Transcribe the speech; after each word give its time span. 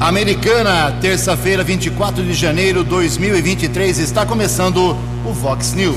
Americana, 0.00 0.96
terça-feira, 1.00 1.64
24 1.64 2.22
de 2.22 2.32
janeiro 2.32 2.84
de 2.84 2.90
2023, 2.90 3.98
está 3.98 4.24
começando 4.24 4.96
o 5.26 5.32
Vox 5.32 5.72
News. 5.72 5.96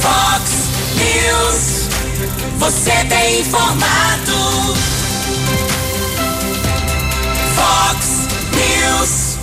Vox 0.00 0.50
News. 0.96 1.88
Você 2.58 2.90
tem 3.08 3.40
informado. 3.42 4.74
Vox 7.54 8.28
News. 8.50 9.38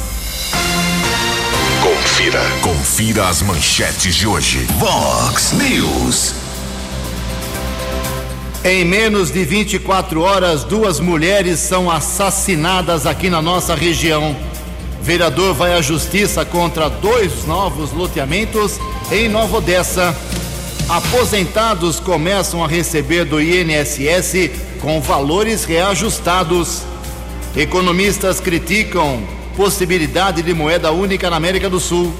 Confira. 1.81 2.41
Confira 2.61 3.29
as 3.29 3.41
manchetes 3.41 4.15
de 4.15 4.27
hoje. 4.27 4.67
Vox 4.77 5.53
News. 5.53 6.40
Em 8.63 8.85
menos 8.85 9.31
de 9.31 9.43
24 9.43 10.21
horas, 10.21 10.63
duas 10.63 10.99
mulheres 10.99 11.57
são 11.57 11.89
assassinadas 11.89 13.07
aqui 13.07 13.27
na 13.27 13.41
nossa 13.41 13.73
região. 13.73 14.35
Vereador 15.01 15.55
vai 15.55 15.73
à 15.73 15.81
justiça 15.81 16.45
contra 16.45 16.87
dois 16.87 17.43
novos 17.47 17.91
loteamentos 17.91 18.79
em 19.11 19.27
Nova 19.27 19.57
Odessa. 19.57 20.15
Aposentados 20.87 21.99
começam 21.99 22.63
a 22.63 22.67
receber 22.67 23.25
do 23.25 23.41
INSS 23.41 24.51
com 24.79 25.01
valores 25.01 25.63
reajustados. 25.63 26.83
Economistas 27.57 28.39
criticam 28.39 29.23
possibilidade 29.57 30.43
de 30.43 30.53
moeda 30.53 30.91
única 30.91 31.31
na 31.31 31.37
América 31.37 31.67
do 31.67 31.79
Sul. 31.79 32.13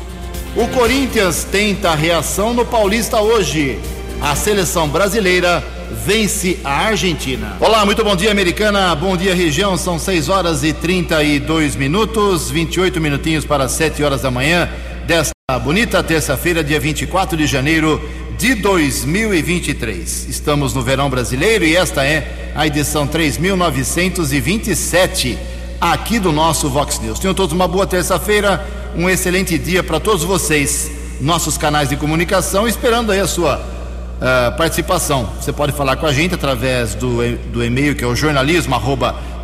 O 0.55 0.67
Corinthians 0.70 1.44
tenta 1.52 1.94
reação 1.94 2.52
no 2.52 2.66
Paulista 2.66 3.22
hoje. 3.22 3.78
A 4.20 4.36
seleção 4.36 4.89
brasileira 4.89 5.64
vence 5.91 6.59
a 6.63 6.88
Argentina. 6.88 7.58
Olá, 7.59 7.86
muito 7.86 8.04
bom 8.04 8.16
dia, 8.16 8.31
americana. 8.31 8.95
Bom 8.95 9.16
dia, 9.17 9.36
região. 9.36 9.78
São 9.78 10.00
6 10.00 10.30
horas 10.30 10.64
e 10.64 10.72
32 10.73 11.75
minutos, 11.75 12.50
28 12.50 13.00
minutinhos 13.02 13.45
para 13.45 13.67
7 13.67 14.02
horas 14.03 14.22
da 14.22 14.31
manhã 14.31 14.69
desta 15.06 15.34
bonita 15.62 16.02
terça-feira, 16.02 16.64
dia 16.64 16.80
24 16.80 17.36
de 17.36 17.45
janeiro 17.45 18.02
de 18.38 18.56
2023. 18.56 20.30
Estamos 20.30 20.73
no 20.73 20.81
verão 20.81 21.09
brasileiro 21.09 21.66
e 21.66 21.75
esta 21.75 22.06
é 22.06 22.53
a 22.56 22.66
edição 22.66 23.06
3927 23.06 25.38
aqui 25.80 26.17
do 26.19 26.31
nosso 26.31 26.69
Vox 26.69 27.00
News. 27.00 27.19
Tenham 27.19 27.34
todos 27.34 27.53
uma 27.53 27.67
boa 27.67 27.86
terça-feira, 27.86 28.66
um 28.95 29.09
excelente 29.09 29.58
dia 29.58 29.84
para 29.84 30.00
todos 30.00 30.23
vocês, 30.23 30.89
nossos 31.19 31.58
canais 31.58 31.89
de 31.89 31.97
comunicação, 31.97 32.66
esperando 32.67 33.12
aí 33.12 33.19
a 33.19 33.28
sua 33.28 33.81
uh, 34.22 34.55
participação. 34.55 35.27
Você 35.39 35.52
pode 35.52 35.73
falar 35.73 35.97
com 35.97 36.05
a 36.05 36.14
gente 36.14 36.36
através 36.36 36.95
do, 36.95 37.17
do 37.52 37.64
e-mail 37.64 37.95
que 37.95 38.03
é 38.03 38.08
o 38.08 38.16
jornalismo 38.16 38.75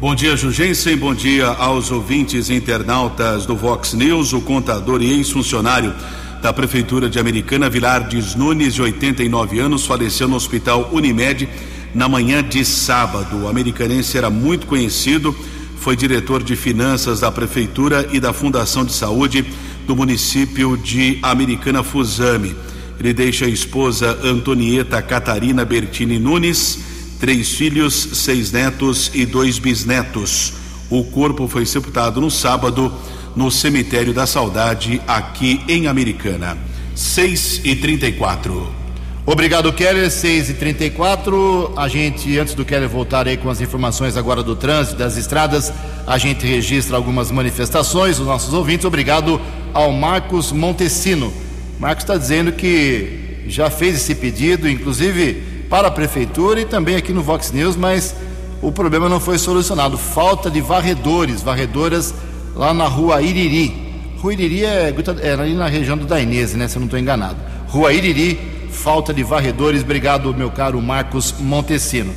Bom 0.00 0.14
dia, 0.14 0.36
Jugensen. 0.36 0.96
Bom 0.96 1.14
dia 1.14 1.46
aos 1.46 1.90
ouvintes 1.90 2.48
internautas 2.48 3.44
do 3.46 3.54
Vox 3.54 3.92
News. 3.92 4.32
O 4.32 4.40
contador 4.40 5.02
e 5.02 5.12
ex-funcionário 5.12 5.94
da 6.42 6.52
Prefeitura 6.52 7.08
de 7.08 7.18
Americana, 7.18 7.70
Vilardes 7.70 8.34
Nunes, 8.34 8.74
de 8.74 8.82
89 8.82 9.58
anos, 9.58 9.86
faleceu 9.86 10.28
no 10.28 10.36
Hospital 10.36 10.90
Unimed 10.92 11.48
na 11.94 12.08
manhã 12.08 12.42
de 12.42 12.64
sábado. 12.64 13.42
O 13.42 13.48
americanense 13.48 14.18
era 14.18 14.28
muito 14.28 14.66
conhecido, 14.66 15.34
foi 15.76 15.96
diretor 15.96 16.42
de 16.42 16.56
finanças 16.56 17.20
da 17.20 17.30
prefeitura 17.30 18.08
e 18.12 18.18
da 18.18 18.32
Fundação 18.32 18.84
de 18.84 18.92
Saúde 18.92 19.44
do 19.86 19.94
município 19.94 20.76
de 20.76 21.18
Americana 21.22 21.82
Fusame. 21.82 22.54
Ele 22.98 23.12
deixa 23.12 23.44
a 23.44 23.48
esposa 23.48 24.18
Antonieta 24.22 25.00
Catarina 25.02 25.64
Bertini 25.64 26.18
Nunes, 26.18 26.78
três 27.20 27.50
filhos, 27.50 27.94
seis 27.94 28.50
netos 28.50 29.10
e 29.14 29.26
dois 29.26 29.58
bisnetos. 29.58 30.54
O 30.90 31.04
corpo 31.04 31.46
foi 31.48 31.66
sepultado 31.66 32.20
no 32.20 32.30
sábado 32.30 32.92
no 33.34 33.50
cemitério 33.50 34.14
da 34.14 34.26
Saudade, 34.26 35.00
aqui 35.06 35.60
em 35.68 35.86
Americana. 35.86 36.56
6 36.94 37.62
e 37.64 37.74
34 37.74 38.83
Obrigado, 39.26 39.72
Keller. 39.72 40.10
6 40.10 40.50
e 40.50 40.54
34 40.54 41.72
A 41.78 41.88
gente, 41.88 42.38
antes 42.38 42.52
do 42.52 42.62
Keller 42.62 42.88
voltar 42.88 43.26
aí 43.26 43.38
com 43.38 43.48
as 43.48 43.58
informações 43.58 44.18
agora 44.18 44.42
do 44.42 44.54
trânsito, 44.54 44.98
das 44.98 45.16
estradas, 45.16 45.72
a 46.06 46.18
gente 46.18 46.46
registra 46.46 46.94
algumas 46.94 47.30
manifestações 47.30 48.18
dos 48.18 48.26
nossos 48.26 48.52
ouvintes. 48.52 48.84
Obrigado 48.84 49.40
ao 49.72 49.90
Marcos 49.92 50.52
Montesino. 50.52 51.32
Marcos 51.80 52.04
está 52.04 52.18
dizendo 52.18 52.52
que 52.52 53.44
já 53.46 53.70
fez 53.70 53.96
esse 53.96 54.14
pedido, 54.14 54.68
inclusive 54.68 55.42
para 55.70 55.88
a 55.88 55.90
prefeitura 55.90 56.60
e 56.60 56.66
também 56.66 56.94
aqui 56.94 57.12
no 57.12 57.22
Vox 57.22 57.50
News, 57.50 57.76
mas 57.76 58.14
o 58.60 58.70
problema 58.70 59.08
não 59.08 59.20
foi 59.20 59.38
solucionado. 59.38 59.96
Falta 59.96 60.50
de 60.50 60.60
varredores, 60.60 61.42
varredoras 61.42 62.14
lá 62.54 62.74
na 62.74 62.86
rua 62.86 63.22
Iriri. 63.22 63.74
Rua 64.18 64.34
Iriri 64.34 64.66
é, 64.66 64.94
é 65.22 65.32
ali 65.32 65.54
na 65.54 65.66
região 65.66 65.96
do 65.96 66.04
Dainese, 66.04 66.58
né? 66.58 66.68
Se 66.68 66.76
eu 66.76 66.80
não 66.80 66.86
estou 66.86 67.00
enganado. 67.00 67.38
Rua 67.68 67.90
Iriri 67.90 68.53
falta 68.74 69.14
de 69.14 69.22
varredores. 69.22 69.82
Obrigado, 69.82 70.34
meu 70.34 70.50
caro 70.50 70.82
Marcos 70.82 71.34
Montesino. 71.38 72.12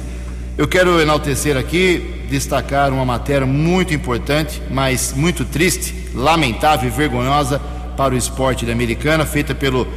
Eu 0.57 0.67
quero 0.67 0.99
enaltecer 0.99 1.55
aqui, 1.55 2.25
destacar 2.29 2.91
uma 2.91 3.05
matéria 3.05 3.45
muito 3.45 3.93
importante, 3.93 4.61
mas 4.69 5.13
muito 5.15 5.45
triste, 5.45 5.93
lamentável 6.13 6.89
e 6.89 6.91
vergonhosa 6.91 7.61
para 7.95 8.13
o 8.13 8.17
esporte 8.17 8.65
da 8.65 8.73
Americana, 8.73 9.25
feita 9.25 9.53
pelo 9.53 9.87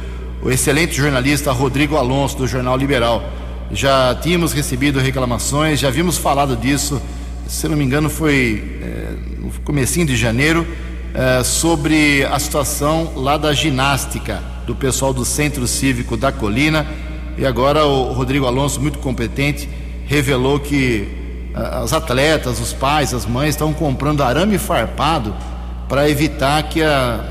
excelente 0.45 0.93
jornalista 0.93 1.51
Rodrigo 1.51 1.97
Alonso, 1.97 2.37
do 2.37 2.47
Jornal 2.47 2.77
Liberal. 2.77 3.23
Já 3.71 4.15
tínhamos 4.15 4.53
recebido 4.53 4.99
reclamações, 4.99 5.79
já 5.79 5.89
vimos 5.89 6.17
falado 6.17 6.55
disso, 6.55 7.01
se 7.47 7.67
não 7.67 7.75
me 7.75 7.83
engano 7.83 8.09
foi 8.09 8.79
é, 8.81 9.13
no 9.39 9.51
comecinho 9.63 10.05
de 10.05 10.15
janeiro, 10.15 10.65
é, 11.13 11.43
sobre 11.43 12.23
a 12.25 12.37
situação 12.37 13.13
lá 13.15 13.35
da 13.35 13.51
ginástica 13.51 14.50
do 14.65 14.75
pessoal 14.75 15.13
do 15.13 15.25
Centro 15.25 15.67
Cívico 15.67 16.15
da 16.15 16.31
Colina. 16.31 16.85
E 17.37 17.45
agora 17.45 17.85
o 17.85 18.11
Rodrigo 18.13 18.45
Alonso, 18.45 18.79
muito 18.79 18.99
competente, 18.99 19.67
revelou 20.05 20.59
que 20.59 21.07
as 21.53 21.93
atletas, 21.93 22.59
os 22.59 22.73
pais, 22.73 23.13
as 23.13 23.25
mães 23.25 23.49
estão 23.49 23.73
comprando 23.73 24.21
arame 24.21 24.57
farpado 24.57 25.35
para 25.87 26.09
evitar 26.09 26.63
que 26.63 26.81
a, 26.81 27.23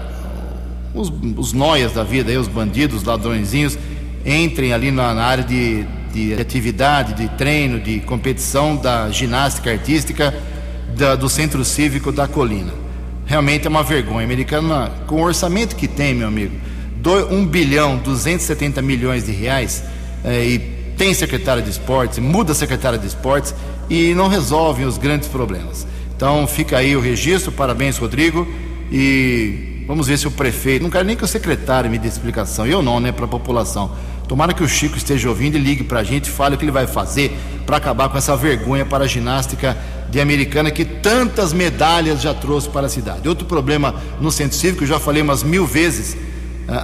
os, 0.94 1.12
os 1.36 1.52
noias 1.52 1.92
da 1.92 2.02
vida, 2.02 2.30
aí, 2.30 2.36
os 2.36 2.48
bandidos, 2.48 2.98
os 2.98 3.04
ladrõezinhos, 3.04 3.78
entrem 4.24 4.72
ali 4.72 4.90
na, 4.90 5.14
na 5.14 5.24
área 5.24 5.44
de, 5.44 5.84
de, 6.12 6.34
atividade, 6.34 7.14
de 7.14 7.28
treino, 7.36 7.80
de 7.80 8.00
competição 8.00 8.76
da 8.76 9.10
ginástica 9.10 9.70
artística 9.70 10.34
da, 10.96 11.16
do 11.16 11.28
Centro 11.28 11.64
Cívico 11.64 12.12
da 12.12 12.28
Colina. 12.28 12.72
Realmente 13.24 13.66
é 13.66 13.70
uma 13.70 13.82
vergonha. 13.82 14.26
Americana, 14.26 14.90
com 15.06 15.16
o 15.16 15.22
orçamento 15.22 15.76
que 15.76 15.86
tem, 15.88 16.14
meu 16.14 16.28
amigo, 16.28 16.54
1 17.08 17.46
bilhão 17.46 17.96
270 17.98 18.82
milhões 18.82 19.24
de 19.24 19.32
reais 19.32 19.82
é, 20.24 20.44
e 20.44 20.58
tem 20.96 21.14
secretária 21.14 21.62
de 21.62 21.70
esportes, 21.70 22.18
muda 22.18 22.52
a 22.52 22.54
secretária 22.54 22.98
de 22.98 23.06
esportes 23.06 23.54
e 23.88 24.12
não 24.14 24.28
resolvem 24.28 24.84
os 24.84 24.98
grandes 24.98 25.28
problemas. 25.28 25.86
Então 26.14 26.46
fica 26.46 26.76
aí 26.76 26.94
o 26.94 27.00
registro, 27.00 27.50
parabéns, 27.50 27.96
Rodrigo. 27.96 28.46
E 28.92 29.84
vamos 29.86 30.06
ver 30.06 30.18
se 30.18 30.28
o 30.28 30.30
prefeito, 30.30 30.82
não 30.82 30.90
quero 30.90 31.04
nem 31.04 31.16
que 31.16 31.24
o 31.24 31.26
secretário 31.26 31.90
me 31.90 31.98
dê 31.98 32.06
explicação, 32.06 32.66
eu 32.66 32.82
não, 32.82 33.00
né, 33.00 33.12
para 33.12 33.24
a 33.24 33.28
população. 33.28 33.90
Tomara 34.28 34.52
que 34.52 34.62
o 34.62 34.68
Chico 34.68 34.96
esteja 34.96 35.28
ouvindo 35.28 35.56
e 35.56 35.58
ligue 35.58 35.82
para 35.82 36.00
a 36.00 36.04
gente, 36.04 36.30
fale 36.30 36.54
o 36.54 36.58
que 36.58 36.64
ele 36.64 36.70
vai 36.70 36.86
fazer 36.86 37.36
para 37.64 37.78
acabar 37.78 38.08
com 38.08 38.18
essa 38.18 38.36
vergonha 38.36 38.84
para 38.84 39.04
a 39.04 39.06
ginástica 39.06 39.76
de 40.10 40.20
Americana 40.20 40.70
que 40.70 40.84
tantas 40.84 41.52
medalhas 41.52 42.20
já 42.20 42.34
trouxe 42.34 42.68
para 42.68 42.86
a 42.86 42.88
cidade. 42.90 43.28
Outro 43.28 43.46
problema 43.46 43.94
no 44.20 44.30
centro 44.30 44.56
cívico, 44.56 44.84
já 44.84 45.00
falei 45.00 45.22
umas 45.22 45.42
mil 45.42 45.66
vezes 45.66 46.16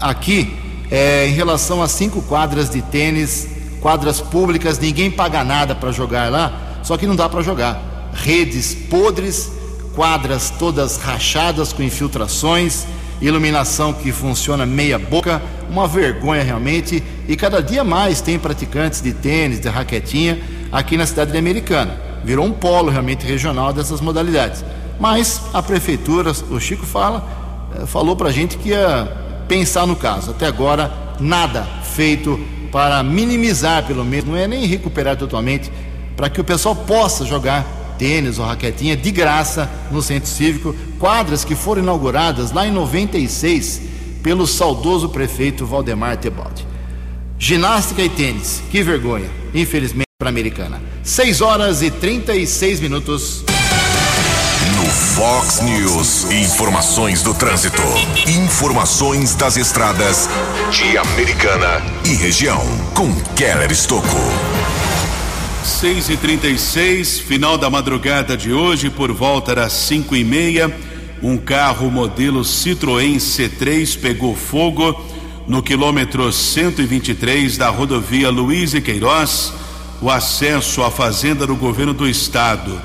aqui, 0.01 0.57
é 0.91 1.27
em 1.29 1.33
relação 1.33 1.83
a 1.83 1.89
cinco 1.89 2.23
quadras 2.23 2.71
de 2.71 2.83
tênis, 2.83 3.49
quadras 3.81 4.21
públicas, 4.21 4.79
ninguém 4.79 5.11
paga 5.11 5.45
nada 5.45 5.75
para 5.75 5.93
jogar 5.93 6.31
lá, 6.31 6.81
só 6.83 6.97
que 6.97 7.07
não 7.07 7.17
dá 7.17 7.29
para 7.29 7.43
jogar. 7.43 8.11
Redes 8.13 8.75
podres, 8.75 9.51
quadras 9.95 10.51
todas 10.51 10.97
rachadas 10.97 11.73
com 11.73 11.83
infiltrações, 11.83 12.87
iluminação 13.21 13.93
que 13.93 14.13
funciona 14.13 14.67
meia 14.67 14.99
boca, 14.99 15.43
uma 15.71 15.89
vergonha 15.89 16.43
realmente. 16.43 17.03
E 17.29 17.37
cada 17.37 17.63
dia 17.63 17.83
mais 17.83 18.21
tem 18.21 18.39
praticantes 18.39 19.01
de 19.01 19.13
tênis, 19.13 19.61
de 19.61 19.69
raquetinha 19.69 20.41
aqui 20.71 20.97
na 20.97 21.07
cidade 21.07 21.33
de 21.33 21.39
Americana. 21.39 21.99
Virou 22.25 22.45
um 22.45 22.53
polo 22.53 22.91
realmente 22.91 23.27
regional 23.27 23.73
dessas 23.73 24.01
modalidades. 24.01 24.65
Mas 24.99 25.43
a 25.53 25.63
prefeitura, 25.63 26.33
o 26.51 26.59
Chico 26.59 26.87
fala, 26.87 27.27
eh, 27.75 27.87
falou 27.87 28.17
para 28.17 28.29
a 28.29 28.33
gente 28.33 28.57
que 28.57 28.71
ia 28.71 29.26
pensar 29.49 29.87
no 29.87 29.97
caso. 29.97 30.31
Até 30.31 30.47
agora, 30.47 30.93
nada 31.21 31.65
feito 31.95 32.39
para 32.71 33.03
minimizar, 33.03 33.87
pelo 33.87 34.05
menos, 34.05 34.27
não 34.27 34.37
é 34.37 34.47
nem 34.47 34.67
recuperar 34.67 35.17
totalmente, 35.17 35.71
para 36.17 36.29
que 36.29 36.41
o 36.41 36.45
pessoal 36.45 36.75
possa 36.75 37.25
jogar 37.25 37.65
tênis 37.99 38.39
ou 38.39 38.45
raquetinha 38.45 38.97
de 38.97 39.11
graça 39.11 39.71
no 39.91 40.03
centro 40.03 40.29
cívico, 40.29 40.75
quadras 40.99 41.45
que 41.45 41.55
foram 41.55 41.83
inauguradas 41.83 42.53
lá 42.53 42.67
em 42.67 42.71
96 42.71 43.83
pelo 44.23 44.47
saudoso 44.47 45.09
prefeito 45.09 45.65
Valdemar 45.65 46.17
Tebaldi. 46.19 46.67
Ginástica 47.39 48.03
e 48.03 48.09
tênis, 48.09 48.63
que 48.71 48.83
vergonha, 48.83 49.31
infelizmente 49.55 50.07
para 50.19 50.29
a 50.29 50.31
americana. 50.31 50.81
6 51.03 51.41
horas 51.41 51.83
e 51.83 51.91
36 51.91 52.81
minutos. 52.81 53.46
No 54.77 54.85
Fox 54.85 55.63
News, 55.63 56.31
informações 56.31 57.23
do 57.23 57.33
trânsito, 57.33 57.81
informações 58.29 59.35
das 59.35 59.57
estradas 59.57 60.29
de 60.71 60.99
Americana 60.99 61.83
e 62.05 62.15
região, 62.15 62.61
com 62.93 63.11
Keller 63.35 63.73
Estocco. 63.73 64.21
6 65.65 66.11
e 66.11 66.17
36 66.19 67.21
final 67.21 67.57
da 67.57 67.71
madrugada 67.71 68.37
de 68.37 68.53
hoje, 68.53 68.91
por 68.91 69.11
volta 69.13 69.55
das 69.55 69.73
5 69.73 70.15
e 70.15 70.23
meia, 70.23 70.71
um 71.23 71.39
carro 71.39 71.91
modelo 71.91 72.43
Citroën 72.43 73.17
C3 73.17 73.99
pegou 73.99 74.37
fogo 74.37 75.03
no 75.47 75.63
quilômetro 75.63 76.31
123 76.31 77.57
da 77.57 77.71
rodovia 77.71 78.29
Luiz 78.29 78.75
e 78.75 78.83
Queiroz, 78.83 79.55
o 80.03 80.11
acesso 80.11 80.83
à 80.83 80.91
fazenda 80.91 81.47
do 81.47 81.57
governo 81.57 81.95
do 81.95 82.07
estado. 82.07 82.79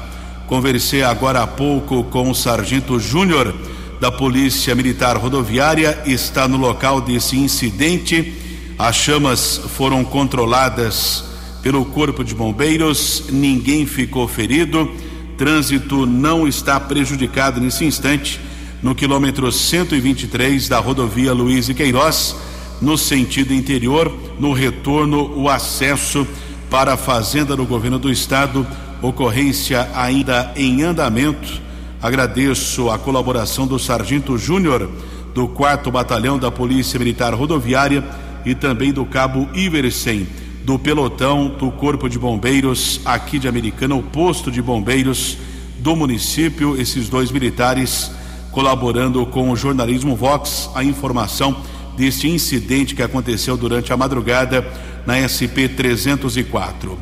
Conversei 0.52 1.02
agora 1.02 1.44
há 1.44 1.48
pouco 1.48 2.04
com 2.04 2.30
o 2.30 2.36
sargento 2.36 3.00
Júnior 3.00 3.56
da 4.02 4.12
Polícia 4.12 4.76
Militar 4.76 5.16
Rodoviária, 5.16 5.98
está 6.06 6.46
no 6.46 6.58
local 6.58 7.00
desse 7.00 7.38
incidente. 7.38 8.34
As 8.78 8.98
chamas 8.98 9.62
foram 9.78 10.04
controladas 10.04 11.24
pelo 11.64 11.86
Corpo 11.86 12.22
de 12.22 12.36
Bombeiros, 12.36 13.24
ninguém 13.30 13.86
ficou 13.86 14.28
ferido, 14.28 14.92
trânsito 15.38 16.06
não 16.06 16.46
está 16.46 16.78
prejudicado 16.82 17.62
nesse 17.62 17.86
instante. 17.86 18.38
No 18.84 18.94
quilômetro 18.94 19.50
123 19.50 20.68
da 20.68 20.80
rodovia 20.80 21.32
Luiz 21.32 21.70
e 21.70 21.74
Queiroz, 21.74 22.36
no 22.82 22.98
sentido 22.98 23.54
interior, 23.54 24.14
no 24.38 24.52
retorno, 24.52 25.32
o 25.34 25.48
acesso 25.48 26.28
para 26.70 26.96
a 26.96 26.98
fazenda 26.98 27.56
do 27.56 27.66
governo 27.66 27.98
do 27.98 28.12
estado, 28.12 28.68
ocorrência 29.02 29.90
ainda 29.96 30.52
em 30.56 30.84
andamento. 30.84 31.62
Agradeço 32.02 32.90
a 32.90 32.98
colaboração 32.98 33.68
do 33.68 33.78
Sargento 33.78 34.38
Júnior 34.38 34.90
do 35.34 35.48
4 35.48 35.92
Batalhão 35.92 36.38
da 36.38 36.52
Polícia 36.52 37.00
Militar 37.00 37.34
Rodoviária 37.34 38.04
e 38.46 38.54
também 38.56 38.92
do 38.92 39.06
Cabo 39.06 39.48
Iversen 39.54 40.28
do 40.64 40.78
pelotão 40.78 41.48
do 41.48 41.72
Corpo 41.72 42.08
de 42.08 42.20
Bombeiros 42.20 43.02
aqui 43.04 43.40
de 43.40 43.48
Americana, 43.48 43.96
o 43.96 44.04
posto 44.04 44.52
de 44.52 44.62
bombeiros 44.62 45.38
do 45.80 45.96
município, 45.96 46.80
esses 46.80 47.10
dois 47.10 47.32
militares 47.32 48.12
colaborando 48.52 49.26
com 49.26 49.50
o 49.50 49.56
jornalismo 49.56 50.16
Vox, 50.16 50.70
a 50.76 50.84
informação 50.84 51.56
deste 51.98 52.30
incidente 52.30 52.94
que 52.94 53.02
aconteceu 53.02 53.58
durante 53.58 53.92
a 53.92 53.98
madrugada 53.98 54.66
na 55.06 55.18
SP 55.26 55.68
304. 55.68 56.98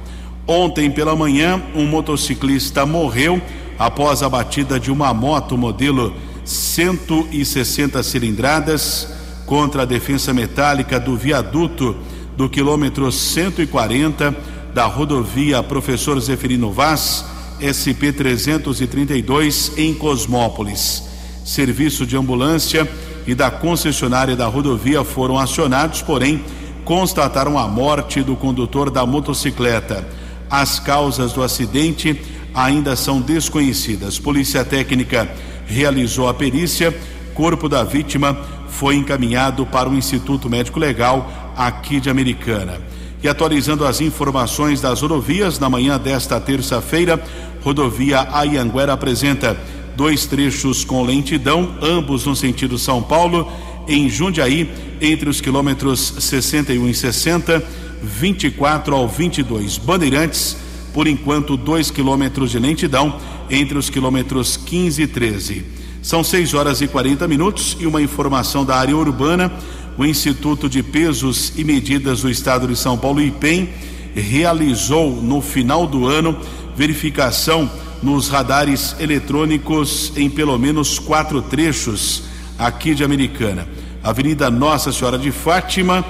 Ontem 0.50 0.90
pela 0.90 1.16
manhã, 1.16 1.62
um 1.76 1.86
motociclista 1.86 2.84
morreu 2.84 3.40
após 3.78 4.24
a 4.24 4.28
batida 4.28 4.80
de 4.80 4.92
uma 4.92 5.14
moto 5.14 5.56
modelo 5.56 6.12
160 6.44 8.02
cilindradas 8.02 9.08
contra 9.46 9.84
a 9.84 9.86
defensa 9.86 10.34
metálica 10.34 11.00
do 11.00 11.16
viaduto 11.16 11.96
do 12.36 12.50
quilômetro 12.50 13.12
140 13.12 14.36
da 14.74 14.86
rodovia 14.86 15.62
Professor 15.62 16.20
Zeferino 16.20 16.72
Vaz, 16.72 17.24
SP 17.62 18.10
332, 18.12 19.74
em 19.78 19.94
Cosmópolis. 19.94 21.04
Serviço 21.46 22.08
de 22.08 22.18
ambulância 22.18 22.90
e 23.28 23.36
da 23.36 23.52
concessionária 23.52 24.36
da 24.36 24.48
rodovia 24.48 25.04
foram 25.04 25.38
acionados, 25.38 26.02
porém 26.02 26.44
constataram 26.84 27.56
a 27.56 27.68
morte 27.68 28.24
do 28.24 28.36
condutor 28.36 28.90
da 28.90 29.06
motocicleta. 29.06 30.18
As 30.50 30.80
causas 30.80 31.34
do 31.34 31.44
acidente 31.44 32.20
ainda 32.54 32.96
são 32.96 33.22
desconhecidas. 33.22 34.18
Polícia 34.18 34.66
Técnica 34.66 35.30
realizou 35.66 36.28
a 36.28 36.34
perícia. 36.34 36.96
Corpo 37.34 37.70
da 37.70 37.84
vítima 37.84 38.38
foi 38.70 38.96
encaminhado 38.96 39.66
para 39.66 39.90
o 39.90 39.96
Instituto 39.96 40.50
Médico 40.50 40.80
Legal 40.80 41.54
aqui 41.56 42.00
de 42.00 42.10
Americana. 42.10 42.82
E 43.22 43.28
atualizando 43.28 43.86
as 43.86 44.00
informações 44.00 44.80
das 44.80 45.02
rodovias, 45.02 45.60
na 45.60 45.70
manhã 45.70 46.00
desta 46.00 46.40
terça-feira, 46.40 47.22
rodovia 47.62 48.28
Ayanguera 48.32 48.94
apresenta 48.94 49.58
dois 49.96 50.26
trechos 50.26 50.86
com 50.86 51.04
lentidão, 51.04 51.76
ambos 51.82 52.26
no 52.26 52.36
sentido 52.36 52.80
São 52.80 53.04
Paulo, 53.04 53.52
em 53.88 54.10
Jundiaí, 54.10 54.72
entre 55.02 55.30
os 55.30 55.42
quilômetros 55.42 56.14
61 56.20 56.88
e 56.88 56.94
60, 56.94 57.64
24 58.02 58.96
ao 58.96 59.08
22. 59.08 59.78
Bandeirantes, 59.78 60.58
por 60.94 61.08
enquanto, 61.08 61.58
dois 61.58 61.92
quilômetros 61.92 62.52
de 62.52 62.60
lentidão 62.60 63.20
entre 63.50 63.78
os 63.78 63.90
quilômetros 63.90 64.58
15 64.58 65.02
e 65.02 65.08
13. 65.08 65.66
São 66.02 66.24
6 66.24 66.54
horas 66.54 66.82
e 66.82 66.88
40 66.88 67.28
minutos 67.28 67.76
e 67.80 67.86
uma 67.86 68.02
informação 68.02 68.64
da 68.64 68.76
área 68.76 68.96
urbana 68.96 69.52
o 70.00 70.06
Instituto 70.06 70.70
de 70.70 70.82
Pesos 70.82 71.52
e 71.58 71.64
Medidas 71.66 72.22
do 72.22 72.30
Estado 72.30 72.66
de 72.70 72.76
São 72.78 72.98
Paulo, 72.98 73.22
IPEM, 73.22 73.68
realizou 74.16 75.12
no 75.22 75.42
final 75.42 75.86
do 75.86 76.08
ano 76.08 76.40
verificação 76.74 77.70
nos 78.02 78.30
radares 78.30 78.96
eletrônicos 78.98 80.14
em 80.16 80.30
pelo 80.30 80.58
menos 80.58 80.98
quatro 81.00 81.42
trechos 81.42 82.24
aqui 82.58 82.96
de 82.96 83.04
Americana. 83.04 83.68
Avenida 84.02 84.50
Nossa 84.50 84.94
Senhora 84.94 85.18
de 85.18 85.34
Fátima, 85.34 86.06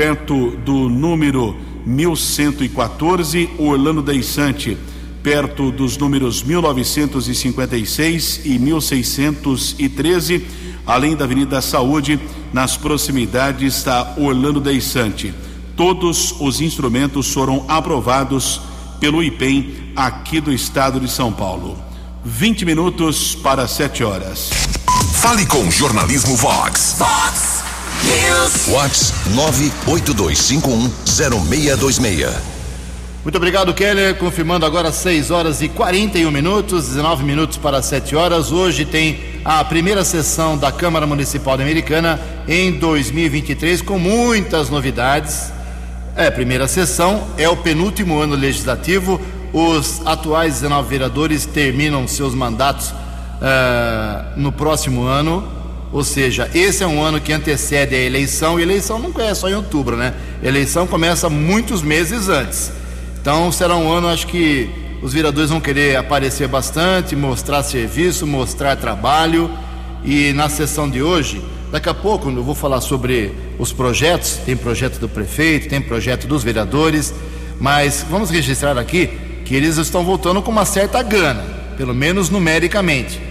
perto 0.00 0.52
do 0.64 0.88
número 0.88 1.54
1114, 1.84 3.50
Orlando 3.58 4.00
da 4.00 4.14
Isante, 4.14 4.74
perto 5.22 5.70
dos 5.70 5.98
números 5.98 6.42
1956 6.42 8.40
e 8.46 8.58
1613 8.58 10.46
além 10.86 11.14
da 11.14 11.26
Avenida 11.26 11.60
Saúde, 11.60 12.18
nas 12.50 12.78
proximidades 12.78 13.84
da 13.84 14.14
Orlando 14.16 14.58
Deissante. 14.58 15.34
Todos 15.76 16.34
os 16.40 16.62
instrumentos 16.62 17.30
foram 17.30 17.66
aprovados 17.68 18.58
pelo 18.98 19.22
IPEM 19.22 19.92
aqui 19.94 20.40
do 20.40 20.50
estado 20.50 20.98
de 20.98 21.10
São 21.10 21.30
Paulo. 21.30 21.78
20 22.24 22.64
minutos 22.64 23.34
para 23.34 23.68
7 23.68 24.02
horas. 24.02 24.48
Fale 25.20 25.44
com 25.44 25.68
o 25.68 25.70
Jornalismo 25.70 26.34
Vox. 26.36 26.94
Fox 26.96 27.49
News. 28.10 28.66
Vox 28.66 29.12
982510626. 29.86 32.34
Muito 33.22 33.36
obrigado, 33.36 33.72
Keller. 33.74 34.16
Confirmando 34.16 34.66
agora 34.66 34.90
6 34.90 35.30
horas 35.30 35.62
e 35.62 35.68
41 35.68 36.28
minutos, 36.30 36.88
19 36.88 37.22
minutos 37.22 37.58
para 37.58 37.80
7 37.82 38.16
horas. 38.16 38.50
Hoje 38.50 38.84
tem 38.84 39.20
a 39.44 39.62
primeira 39.62 40.02
sessão 40.04 40.58
da 40.58 40.72
Câmara 40.72 41.06
Municipal 41.06 41.56
da 41.56 41.62
Americana 41.62 42.18
em 42.48 42.72
2023, 42.72 43.80
com 43.82 43.96
muitas 43.98 44.70
novidades. 44.70 45.52
É, 46.16 46.28
primeira 46.30 46.66
sessão, 46.66 47.28
é 47.38 47.48
o 47.48 47.56
penúltimo 47.56 48.20
ano 48.20 48.34
legislativo. 48.34 49.20
Os 49.52 50.04
atuais 50.06 50.54
19 50.54 50.88
vereadores 50.88 51.46
terminam 51.46 52.08
seus 52.08 52.34
mandatos 52.34 52.90
uh, 52.90 54.36
no 54.36 54.50
próximo 54.50 55.04
ano, 55.04 55.59
ou 55.92 56.04
seja, 56.04 56.48
esse 56.54 56.84
é 56.84 56.86
um 56.86 57.02
ano 57.02 57.20
que 57.20 57.32
antecede 57.32 57.94
a 57.94 57.98
eleição, 57.98 58.60
e 58.60 58.62
eleição 58.62 58.98
não 58.98 59.12
é 59.20 59.34
só 59.34 59.48
em 59.48 59.54
outubro, 59.54 59.96
né? 59.96 60.14
Eleição 60.42 60.86
começa 60.86 61.28
muitos 61.28 61.82
meses 61.82 62.28
antes. 62.28 62.70
Então 63.20 63.50
será 63.50 63.76
um 63.76 63.90
ano, 63.90 64.08
acho 64.08 64.26
que 64.28 64.70
os 65.02 65.12
vereadores 65.12 65.50
vão 65.50 65.60
querer 65.60 65.96
aparecer 65.96 66.46
bastante, 66.46 67.16
mostrar 67.16 67.62
serviço, 67.62 68.26
mostrar 68.26 68.76
trabalho. 68.76 69.50
E 70.04 70.32
na 70.32 70.48
sessão 70.48 70.88
de 70.88 71.02
hoje, 71.02 71.42
daqui 71.72 71.88
a 71.88 71.94
pouco 71.94 72.30
eu 72.30 72.42
vou 72.42 72.54
falar 72.54 72.80
sobre 72.80 73.32
os 73.58 73.72
projetos, 73.72 74.38
tem 74.46 74.56
projeto 74.56 74.98
do 74.98 75.08
prefeito, 75.08 75.68
tem 75.68 75.80
projeto 75.80 76.26
dos 76.26 76.44
vereadores, 76.44 77.12
mas 77.58 78.06
vamos 78.08 78.30
registrar 78.30 78.78
aqui 78.78 79.10
que 79.44 79.56
eles 79.56 79.76
estão 79.76 80.04
voltando 80.04 80.40
com 80.40 80.52
uma 80.52 80.64
certa 80.64 81.02
gana, 81.02 81.42
pelo 81.76 81.94
menos 81.94 82.30
numericamente. 82.30 83.29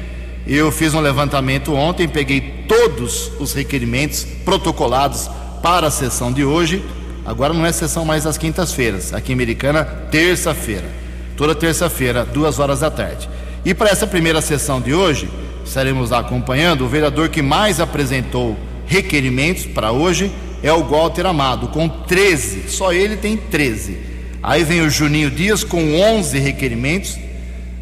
Eu 0.51 0.71
fiz 0.71 0.95
um 0.95 0.99
levantamento 0.99 1.75
ontem, 1.75 2.07
peguei 2.07 2.41
todos 2.67 3.31
os 3.39 3.53
requerimentos 3.53 4.25
protocolados 4.43 5.29
para 5.61 5.85
a 5.85 5.91
sessão 5.91 6.33
de 6.33 6.43
hoje. 6.43 6.83
Agora 7.23 7.53
não 7.53 7.63
é 7.67 7.71
sessão 7.71 8.03
mais 8.03 8.25
às 8.25 8.35
quintas-feiras, 8.35 9.13
aqui 9.13 9.31
em 9.31 9.35
Americana, 9.35 9.85
terça-feira. 9.85 10.89
Toda 11.37 11.53
terça-feira, 11.53 12.25
duas 12.25 12.57
horas 12.57 12.79
da 12.79 12.89
tarde. 12.89 13.29
E 13.63 13.75
para 13.75 13.91
essa 13.91 14.07
primeira 14.07 14.41
sessão 14.41 14.81
de 14.81 14.91
hoje, 14.91 15.29
estaremos 15.63 16.09
lá 16.09 16.17
acompanhando. 16.17 16.83
O 16.83 16.89
vereador 16.89 17.29
que 17.29 17.43
mais 17.43 17.79
apresentou 17.79 18.57
requerimentos 18.87 19.67
para 19.67 19.91
hoje 19.91 20.31
é 20.63 20.73
o 20.73 20.83
Walter 20.83 21.27
Amado, 21.27 21.67
com 21.67 21.87
13. 21.87 22.69
Só 22.69 22.91
ele 22.91 23.17
tem 23.17 23.37
13. 23.37 23.99
Aí 24.41 24.63
vem 24.63 24.81
o 24.81 24.89
Juninho 24.89 25.29
Dias 25.29 25.63
com 25.63 25.93
11 26.01 26.39
requerimentos 26.39 27.19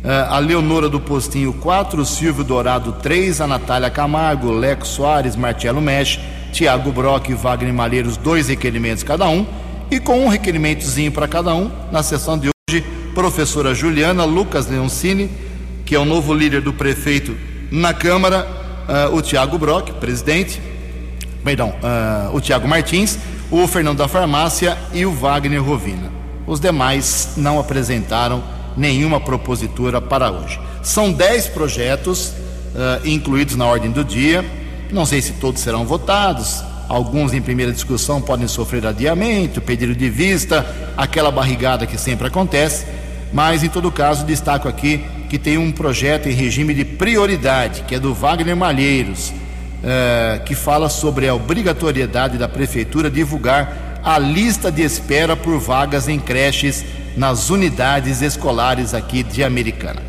a 0.04 0.40
Leonora 0.40 0.88
do 0.88 1.00
Postinho 1.00 1.52
4, 1.54 2.02
o 2.02 2.06
Silvio 2.06 2.44
Dourado 2.44 2.94
3, 2.94 3.42
a 3.42 3.48
Natália 3.48 3.90
Camargo, 3.90 4.52
Leco 4.52 4.88
Soares, 4.88 5.36
Marcelo 5.36 5.82
Mesh, 5.82 6.20
Tiago 6.52 6.92
Brock 6.92 7.30
e 7.30 7.34
Wagner 7.34 7.74
Malheiros, 7.74 8.18
dois 8.18 8.48
requerimentos 8.48 9.04
cada 9.04 9.28
um, 9.28 9.46
e 9.92 10.00
com 10.00 10.26
um 10.26 10.28
requerimentozinho 10.28 11.12
para 11.12 11.28
cada 11.28 11.54
um, 11.54 11.72
na 11.92 12.04
sessão 12.04 12.38
de 12.38 12.50
hoje, 12.50 12.84
professora 13.14 13.74
Juliana, 13.74 14.26
Lucas 14.26 14.68
Leoncini, 14.68 15.30
que 15.86 15.96
é 15.96 16.00
o 16.00 16.06
novo 16.06 16.34
líder 16.34 16.62
do 16.62 16.74
prefeito 16.74 17.36
na 17.72 17.94
Câmara, 17.94 18.48
uh, 18.88 19.16
o 19.16 19.22
Tiago 19.22 19.58
Brock, 19.58 19.92
presidente, 19.94 20.62
perdão, 21.44 21.70
uh, 21.70 22.36
o 22.36 22.42
Tiago 22.42 22.68
Martins, 22.68 23.18
o 23.50 23.66
Fernando 23.68 23.98
da 23.98 24.08
Farmácia 24.08 24.78
e 24.94 25.06
o 25.06 25.12
Wagner 25.12 25.64
Rovina. 25.64 26.12
Os 26.46 26.60
demais 26.60 27.34
não 27.38 27.60
apresentaram 27.60 28.44
nenhuma 28.78 29.20
propositura 29.20 30.00
para 30.00 30.32
hoje. 30.32 30.60
São 30.84 31.12
dez 31.12 31.48
projetos 31.48 32.30
uh, 32.30 33.06
incluídos 33.06 33.56
na 33.56 33.66
ordem 33.66 33.92
do 33.92 34.04
dia. 34.04 34.46
Não 34.92 35.06
sei 35.06 35.22
se 35.22 35.34
todos 35.34 35.62
serão 35.62 35.86
votados. 35.86 36.64
Alguns 36.88 37.34
em 37.34 37.42
primeira 37.42 37.74
discussão 37.74 38.22
podem 38.22 38.48
sofrer 38.48 38.86
adiamento, 38.86 39.60
pedido 39.60 39.94
de 39.94 40.10
vista, 40.10 40.66
aquela 40.96 41.30
barrigada 41.30 41.86
que 41.86 41.98
sempre 41.98 42.28
acontece. 42.28 42.86
Mas, 43.34 43.62
em 43.62 43.68
todo 43.68 43.92
caso, 43.92 44.26
destaco 44.26 44.70
aqui 44.70 45.04
que 45.30 45.38
tem 45.38 45.58
um 45.58 45.72
projeto 45.72 46.30
em 46.30 46.32
regime 46.32 46.74
de 46.74 46.86
prioridade, 46.86 47.82
que 47.82 47.96
é 47.96 48.00
do 48.00 48.14
Wagner 48.14 48.56
Malheiros, 48.56 49.30
uh, 49.30 50.42
que 50.46 50.56
fala 50.56 50.88
sobre 50.88 51.28
a 51.28 51.36
obrigatoriedade 51.36 52.38
da 52.38 52.48
Prefeitura 52.48 53.12
divulgar 53.12 54.00
a 54.04 54.18
lista 54.18 54.72
de 54.72 54.84
espera 54.84 55.36
por 55.36 55.60
vagas 55.60 56.08
em 56.08 56.18
creches 56.18 56.86
nas 57.18 57.50
unidades 57.50 58.22
escolares 58.22 58.94
aqui 58.94 59.24
de 59.24 59.44
Americana. 59.44 60.02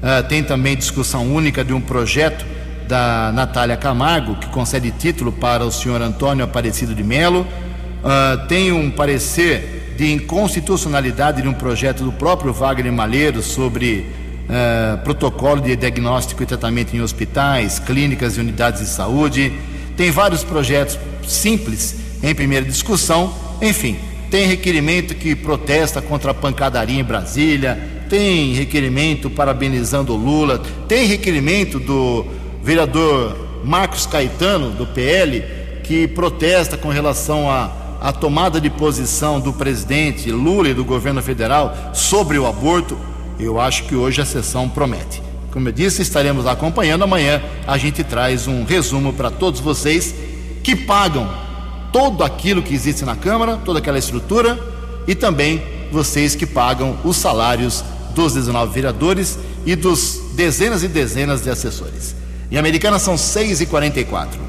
Uh, 0.00 0.22
tem 0.28 0.44
também 0.44 0.76
discussão 0.76 1.26
única 1.34 1.64
de 1.64 1.72
um 1.72 1.80
projeto 1.80 2.44
da 2.86 3.32
Natália 3.32 3.76
Camargo, 3.76 4.36
que 4.36 4.46
concede 4.48 4.90
título 4.90 5.32
para 5.32 5.64
o 5.64 5.72
senhor 5.72 6.02
Antônio 6.02 6.44
Aparecido 6.44 6.94
de 6.94 7.02
Melo. 7.02 7.40
Uh, 7.42 8.46
tem 8.46 8.72
um 8.72 8.90
parecer 8.90 9.94
de 9.96 10.12
inconstitucionalidade 10.12 11.42
de 11.42 11.48
um 11.48 11.52
projeto 11.52 12.04
do 12.04 12.12
próprio 12.12 12.52
Wagner 12.52 12.92
Malheiro 12.92 13.42
sobre 13.42 14.06
uh, 14.48 14.98
protocolo 14.98 15.60
de 15.60 15.76
diagnóstico 15.76 16.42
e 16.42 16.46
tratamento 16.46 16.94
em 16.94 17.00
hospitais, 17.00 17.78
clínicas 17.78 18.36
e 18.36 18.40
unidades 18.40 18.80
de 18.80 18.88
saúde. 18.88 19.52
Tem 19.96 20.10
vários 20.10 20.42
projetos 20.42 20.98
simples 21.26 21.96
em 22.22 22.34
primeira 22.34 22.66
discussão. 22.66 23.32
Enfim, 23.62 23.98
tem 24.30 24.46
requerimento 24.46 25.14
que 25.14 25.34
protesta 25.34 26.00
contra 26.00 26.30
a 26.30 26.34
pancadaria 26.34 27.00
em 27.00 27.04
Brasília, 27.04 27.76
tem 28.08 28.52
requerimento 28.52 29.28
parabenizando 29.28 30.14
o 30.14 30.16
Lula, 30.16 30.62
tem 30.86 31.06
requerimento 31.06 31.80
do 31.80 32.24
vereador 32.62 33.36
Marcos 33.64 34.06
Caetano, 34.06 34.70
do 34.70 34.86
PL, 34.86 35.44
que 35.82 36.06
protesta 36.06 36.76
com 36.76 36.88
relação 36.88 37.50
à, 37.50 38.12
tomada 38.12 38.60
de 38.60 38.70
posição 38.70 39.40
do 39.40 39.52
presidente 39.52 40.30
Lula 40.30 40.68
e 40.68 40.74
do 40.74 40.84
governo 40.84 41.20
federal 41.20 41.90
sobre 41.92 42.38
o 42.38 42.46
aborto. 42.46 42.96
Eu 43.38 43.60
acho 43.60 43.84
que 43.84 43.96
hoje 43.96 44.20
a 44.20 44.24
sessão 44.24 44.68
promete. 44.68 45.20
Como 45.50 45.68
eu 45.68 45.72
disse, 45.72 46.02
estaremos 46.02 46.46
acompanhando. 46.46 47.02
Amanhã 47.02 47.42
a 47.66 47.76
gente 47.76 48.04
traz 48.04 48.46
um 48.46 48.64
resumo 48.64 49.12
para 49.12 49.30
todos 49.30 49.60
vocês 49.60 50.14
que 50.62 50.76
pagam 50.76 51.49
todo 51.92 52.24
aquilo 52.24 52.62
que 52.62 52.74
existe 52.74 53.04
na 53.04 53.16
Câmara, 53.16 53.58
toda 53.64 53.78
aquela 53.78 53.98
estrutura 53.98 54.58
e 55.06 55.14
também 55.14 55.62
vocês 55.90 56.34
que 56.34 56.46
pagam 56.46 56.96
os 57.04 57.16
salários 57.16 57.84
dos 58.14 58.34
19 58.34 58.72
vereadores 58.72 59.38
e 59.66 59.74
dos 59.74 60.20
dezenas 60.34 60.82
e 60.82 60.88
dezenas 60.88 61.42
de 61.42 61.50
assessores. 61.50 62.14
Em 62.50 62.56
Americana 62.56 62.98
são 62.98 63.16
6 63.16 63.60
e 63.60 63.66
44 63.66 64.40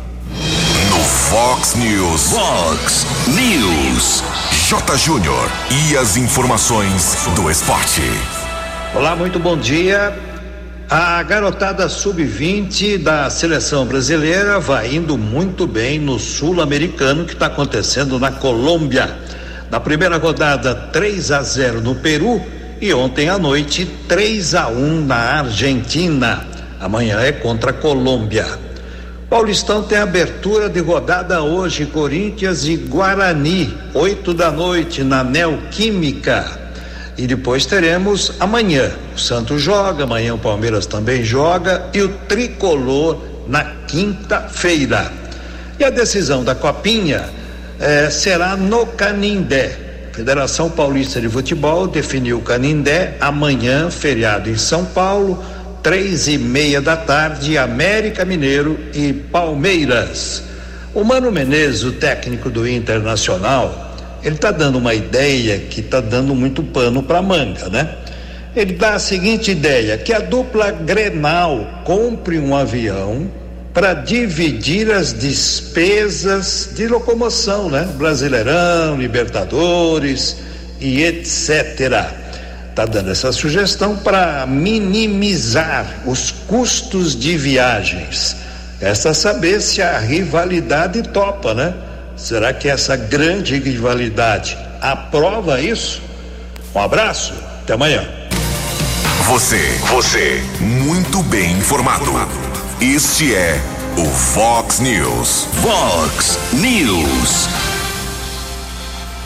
No 0.90 1.00
Fox 1.04 1.76
News. 1.76 2.32
Fox 2.32 3.06
News. 3.28 4.24
J. 4.68 4.98
Júnior. 4.98 5.50
E 5.70 5.98
as 5.98 6.18
informações 6.18 7.18
do 7.36 7.50
esporte. 7.50 8.02
Olá, 8.96 9.16
muito 9.16 9.40
bom 9.40 9.58
dia. 9.58 10.31
A 10.94 11.24
garotada 11.24 11.88
sub-20 11.88 12.98
da 12.98 13.30
seleção 13.30 13.86
brasileira 13.86 14.60
vai 14.60 14.94
indo 14.94 15.18
muito 15.18 15.66
bem 15.66 15.98
no 15.98 16.20
sul-americano 16.20 17.24
que 17.24 17.32
está 17.32 17.46
acontecendo 17.46 18.20
na 18.20 18.30
Colômbia. 18.30 19.18
Na 19.70 19.80
primeira 19.80 20.18
rodada, 20.18 20.76
3 20.76 21.32
a 21.32 21.44
0 21.44 21.80
no 21.80 21.96
Peru 21.96 22.42
e 22.82 22.94
ontem 22.94 23.30
à 23.30 23.38
noite, 23.38 23.86
3 24.10 24.54
a 24.54 24.68
1 24.68 25.06
na 25.06 25.40
Argentina. 25.40 26.46
Amanhã 26.78 27.22
é 27.22 27.32
contra 27.32 27.72
a 27.72 27.74
Colômbia. 27.74 28.46
Paulistão 29.30 29.84
tem 29.84 29.98
abertura 29.98 30.68
de 30.68 30.82
rodada 30.82 31.42
hoje, 31.42 31.86
Corinthians 31.86 32.66
e 32.66 32.76
Guarani, 32.76 33.74
8 33.94 34.34
da 34.34 34.52
noite 34.52 35.06
na 35.06 35.24
Neoquímica. 35.24 36.61
E 37.22 37.28
depois 37.28 37.68
teremos 37.68 38.34
amanhã. 38.40 38.90
O 39.16 39.20
Santos 39.20 39.62
joga, 39.62 40.06
amanhã 40.06 40.34
o 40.34 40.40
Palmeiras 40.40 40.88
também 40.88 41.24
joga 41.24 41.86
e 41.94 42.02
o 42.02 42.10
tricolor 42.28 43.24
na 43.48 43.64
quinta-feira. 43.88 45.14
E 45.78 45.84
a 45.84 45.92
decisão 45.92 46.44
da 46.44 46.56
Copinha 46.56 47.30
eh, 47.80 48.10
será 48.10 48.58
no 48.58 48.88
Canindé. 48.88 50.10
Federação 50.12 50.68
Paulista 50.72 51.22
de 51.22 51.30
Futebol 51.30 51.88
definiu 51.88 52.40
o 52.40 52.42
Canindé 52.42 53.18
amanhã, 53.22 53.92
feriado 53.92 54.50
em 54.50 54.58
São 54.58 54.84
Paulo, 54.84 55.46
três 55.84 56.28
e 56.28 56.40
meia 56.40 56.82
da 56.82 56.98
tarde, 56.98 57.56
América 57.56 58.26
Mineiro 58.26 58.80
e 58.96 59.14
Palmeiras. 59.14 60.42
O 60.92 61.04
Mano 61.04 61.32
Menezes, 61.32 61.84
o 61.84 61.92
técnico 61.92 62.50
do 62.50 62.68
Internacional, 62.68 63.91
ele 64.24 64.36
está 64.36 64.52
dando 64.52 64.78
uma 64.78 64.94
ideia 64.94 65.60
que 65.60 65.80
está 65.82 66.00
dando 66.00 66.36
muito 66.36 66.64
pano 66.64 67.02
para 67.02 67.22
manga, 67.22 67.70
né? 67.70 67.96
Ele 68.56 68.74
dá 68.74 68.96
a 68.96 69.00
seguinte 69.00 69.52
ideia: 69.52 69.98
que 69.98 70.14
a 70.14 70.20
dupla 70.20 70.72
Grenal 70.72 71.82
compre 71.84 72.38
um 72.38 72.56
avião 72.56 73.30
para 73.74 73.94
dividir 73.94 74.92
as 74.92 75.14
despesas 75.14 76.70
de 76.76 76.88
locomoção, 76.88 77.70
né? 77.70 77.88
Brasileirão, 77.98 78.98
Libertadores 78.98 80.38
e 80.80 81.04
etc. 81.04 82.12
Está 82.70 82.86
dando 82.86 83.12
essa 83.12 83.32
sugestão 83.32 83.96
para 83.98 84.46
minimizar 84.46 86.04
os 86.06 86.32
custos 86.32 87.16
de 87.16 87.38
viagens. 87.38 88.36
Resta 88.80 89.14
saber 89.14 89.62
se 89.62 89.82
a 89.82 90.00
rivalidade 90.00 91.02
topa, 91.04 91.54
né? 91.54 91.74
Será 92.22 92.54
que 92.54 92.70
essa 92.70 92.96
grande 92.96 93.58
rivalidade 93.58 94.56
aprova 94.80 95.60
isso? 95.60 96.00
Um 96.74 96.80
abraço, 96.80 97.34
até 97.64 97.74
amanhã. 97.74 98.08
Você, 99.26 99.58
você, 99.90 100.40
muito 100.60 101.24
bem 101.24 101.52
informado. 101.54 102.06
Este 102.80 103.34
é 103.34 103.60
o 103.98 104.06
Fox 104.06 104.80
News. 104.80 105.48
Fox 105.64 106.38
News. 106.54 107.50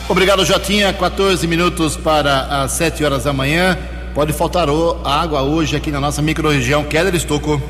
Obrigado, 0.08 0.42
Jotinha. 0.46 0.90
14 0.90 1.46
minutos 1.46 1.98
para 1.98 2.62
as 2.62 2.72
7 2.72 3.04
horas 3.04 3.24
da 3.24 3.32
manhã. 3.32 3.76
pode 4.14 4.32
faltar 4.32 4.68
água 5.04 5.42
hoje 5.42 5.76
aqui 5.76 5.90
na 5.90 6.00
nossa 6.00 6.22
microrregião. 6.22 6.82
Keller 6.82 7.14
Estocco. 7.14 7.60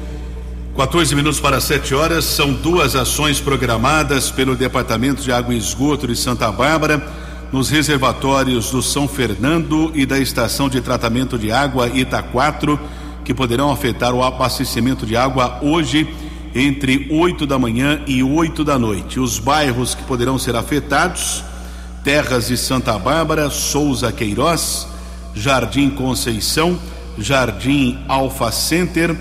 14 0.77 1.15
minutos 1.15 1.41
para 1.41 1.59
7 1.59 1.95
horas, 1.95 2.27
são 2.27 2.53
duas 2.53 2.95
ações 2.95 3.41
programadas 3.41 4.31
pelo 4.31 4.55
Departamento 4.55 5.23
de 5.23 5.33
Água 5.33 5.55
e 5.55 5.57
Esgoto 5.57 6.07
de 6.07 6.15
Santa 6.15 6.53
Bárbara 6.53 7.03
nos 7.51 7.71
reservatórios 7.71 8.71
do 8.71 8.83
São 8.83 9.09
Fernando 9.09 9.91
e 9.95 10.05
da 10.05 10.19
Estação 10.19 10.69
de 10.69 10.83
Tratamento 10.83 11.39
de 11.39 11.51
Água 11.51 11.89
Ita 11.89 12.23
4, 12.23 12.79
que 13.25 13.33
poderão 13.33 13.73
afetar 13.73 14.13
o 14.13 14.23
abastecimento 14.23 15.07
de 15.07 15.17
água 15.17 15.61
hoje 15.63 16.07
entre 16.55 17.09
8 17.11 17.47
da 17.47 17.59
manhã 17.59 18.03
e 18.07 18.23
8 18.23 18.63
da 18.63 18.79
noite. 18.79 19.19
Os 19.19 19.39
bairros 19.39 19.95
que 19.95 20.03
poderão 20.03 20.39
ser 20.39 20.57
afetados: 20.57 21.43
Terras 22.05 22.49
de 22.49 22.57
Santa 22.59 22.99
Bárbara, 22.99 23.49
Souza 23.49 24.13
Queiroz, 24.13 24.87
Jardim 25.35 25.89
Conceição, 25.89 26.79
Jardim 27.17 27.99
Alfa 28.07 28.53
Center, 28.53 29.17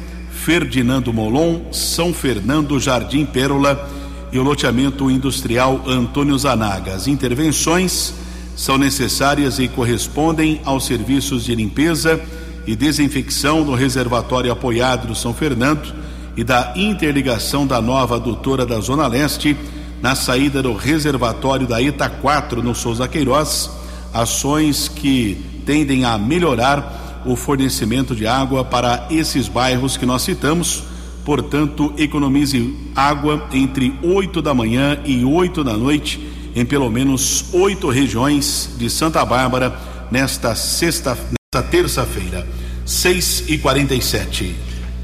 Ferdinando 0.46 1.12
Molon, 1.12 1.72
São 1.72 2.14
Fernando, 2.14 2.80
Jardim 2.80 3.26
Pérola 3.26 3.90
e 4.32 4.38
o 4.38 4.44
loteamento 4.44 5.10
industrial 5.10 5.82
Antônio 5.88 6.38
Zanaga. 6.38 6.94
As 6.94 7.08
intervenções 7.08 8.14
são 8.56 8.78
necessárias 8.78 9.58
e 9.58 9.68
correspondem 9.68 10.62
aos 10.64 10.86
serviços 10.86 11.46
de 11.46 11.56
limpeza 11.56 12.22
e 12.68 12.76
desinfecção 12.76 13.64
do 13.64 13.74
reservatório 13.74 14.52
apoiado 14.52 15.08
do 15.08 15.16
São 15.16 15.34
Fernando 15.34 15.92
e 16.38 16.44
da 16.44 16.74
interligação 16.76 17.66
da 17.66 17.82
nova 17.82 18.18
adutora 18.18 18.68
da 18.68 18.80
Zona 18.80 19.08
Leste 19.08 19.58
na 20.00 20.14
saída 20.14 20.62
do 20.62 20.76
reservatório 20.76 21.66
da 21.66 21.82
ETA 21.82 22.08
4 22.08 22.62
no 22.62 22.76
Souza 22.76 23.08
Queiroz, 23.08 23.68
ações 24.14 24.88
que 24.88 25.44
tendem 25.66 26.06
a 26.06 26.20
melhorar 26.20 27.05
o 27.26 27.36
fornecimento 27.36 28.16
de 28.16 28.28
água 28.28 28.64
para 28.64 29.08
esses 29.10 29.48
bairros 29.48 29.98
que 29.98 30.06
nós 30.06 30.22
citamos. 30.22 30.84
Portanto, 31.24 31.94
economize 31.98 32.76
água 32.96 33.48
entre 33.52 33.94
8 34.04 34.42
da 34.42 34.54
manhã 34.54 35.00
e 35.06 35.26
8 35.26 35.64
da 35.64 35.76
noite 35.76 36.34
em 36.56 36.66
pelo 36.66 36.90
menos 36.90 37.54
oito 37.54 37.90
regiões 37.90 38.70
de 38.78 38.90
Santa 38.90 39.26
Bárbara 39.26 39.78
nesta 40.10 40.56
sexta, 40.56 41.12
nesta 41.14 41.68
terça-feira, 41.70 42.48
6 42.86 43.46
e 43.50 43.58
47 43.58 44.56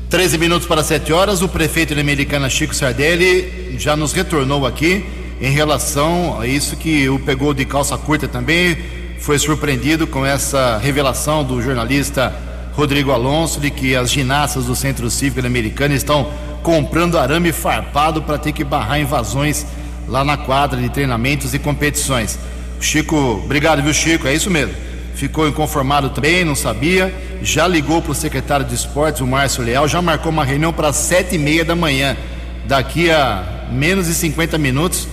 13 0.09 0.37
minutos 0.37 0.67
para 0.67 0.83
7 0.83 1.13
horas, 1.13 1.41
o 1.41 1.47
prefeito 1.47 1.95
de 1.95 2.01
Americana, 2.01 2.49
Chico 2.49 2.75
Sardelli, 2.75 3.77
já 3.77 3.95
nos 3.95 4.11
retornou 4.11 4.65
aqui 4.65 5.05
em 5.39 5.51
relação 5.51 6.39
a 6.39 6.45
isso 6.45 6.75
que 6.75 7.07
o 7.07 7.17
pegou 7.17 7.53
de 7.53 7.63
calça 7.63 7.97
curta 7.97 8.27
também. 8.27 8.77
Foi 9.21 9.39
surpreendido 9.39 10.05
com 10.05 10.25
essa 10.25 10.77
revelação 10.77 11.43
do 11.43 11.61
jornalista 11.61 12.33
Rodrigo 12.73 13.11
Alonso 13.11 13.59
de 13.59 13.71
que 13.71 13.95
as 13.95 14.11
ginastas 14.11 14.65
do 14.65 14.75
Centro 14.75 15.09
Cívico 15.09 15.45
Americano 15.45 15.93
estão 15.93 16.29
comprando 16.61 17.17
arame 17.17 17.51
farpado 17.51 18.21
para 18.21 18.37
ter 18.37 18.51
que 18.51 18.63
barrar 18.63 18.99
invasões 18.99 19.65
lá 20.07 20.23
na 20.23 20.37
quadra 20.37 20.79
de 20.79 20.89
treinamentos 20.89 21.53
e 21.53 21.59
competições. 21.59 22.37
Chico, 22.79 23.15
obrigado, 23.43 23.81
viu, 23.81 23.93
Chico? 23.93 24.27
É 24.27 24.33
isso 24.33 24.49
mesmo 24.49 24.91
ficou 25.21 25.47
inconformado 25.47 26.09
também, 26.09 26.43
não 26.43 26.55
sabia, 26.55 27.13
já 27.43 27.67
ligou 27.67 28.01
para 28.01 28.11
o 28.11 28.15
secretário 28.15 28.65
de 28.65 28.73
esportes, 28.73 29.21
o 29.21 29.27
Márcio 29.27 29.63
Leal, 29.63 29.87
já 29.87 30.01
marcou 30.01 30.31
uma 30.31 30.43
reunião 30.43 30.73
para 30.73 30.91
sete 30.91 31.35
e 31.35 31.37
meia 31.37 31.63
da 31.63 31.75
manhã, 31.75 32.17
daqui 32.65 33.11
a 33.11 33.67
menos 33.71 34.07
de 34.07 34.15
50 34.15 34.57
minutos, 34.57 35.07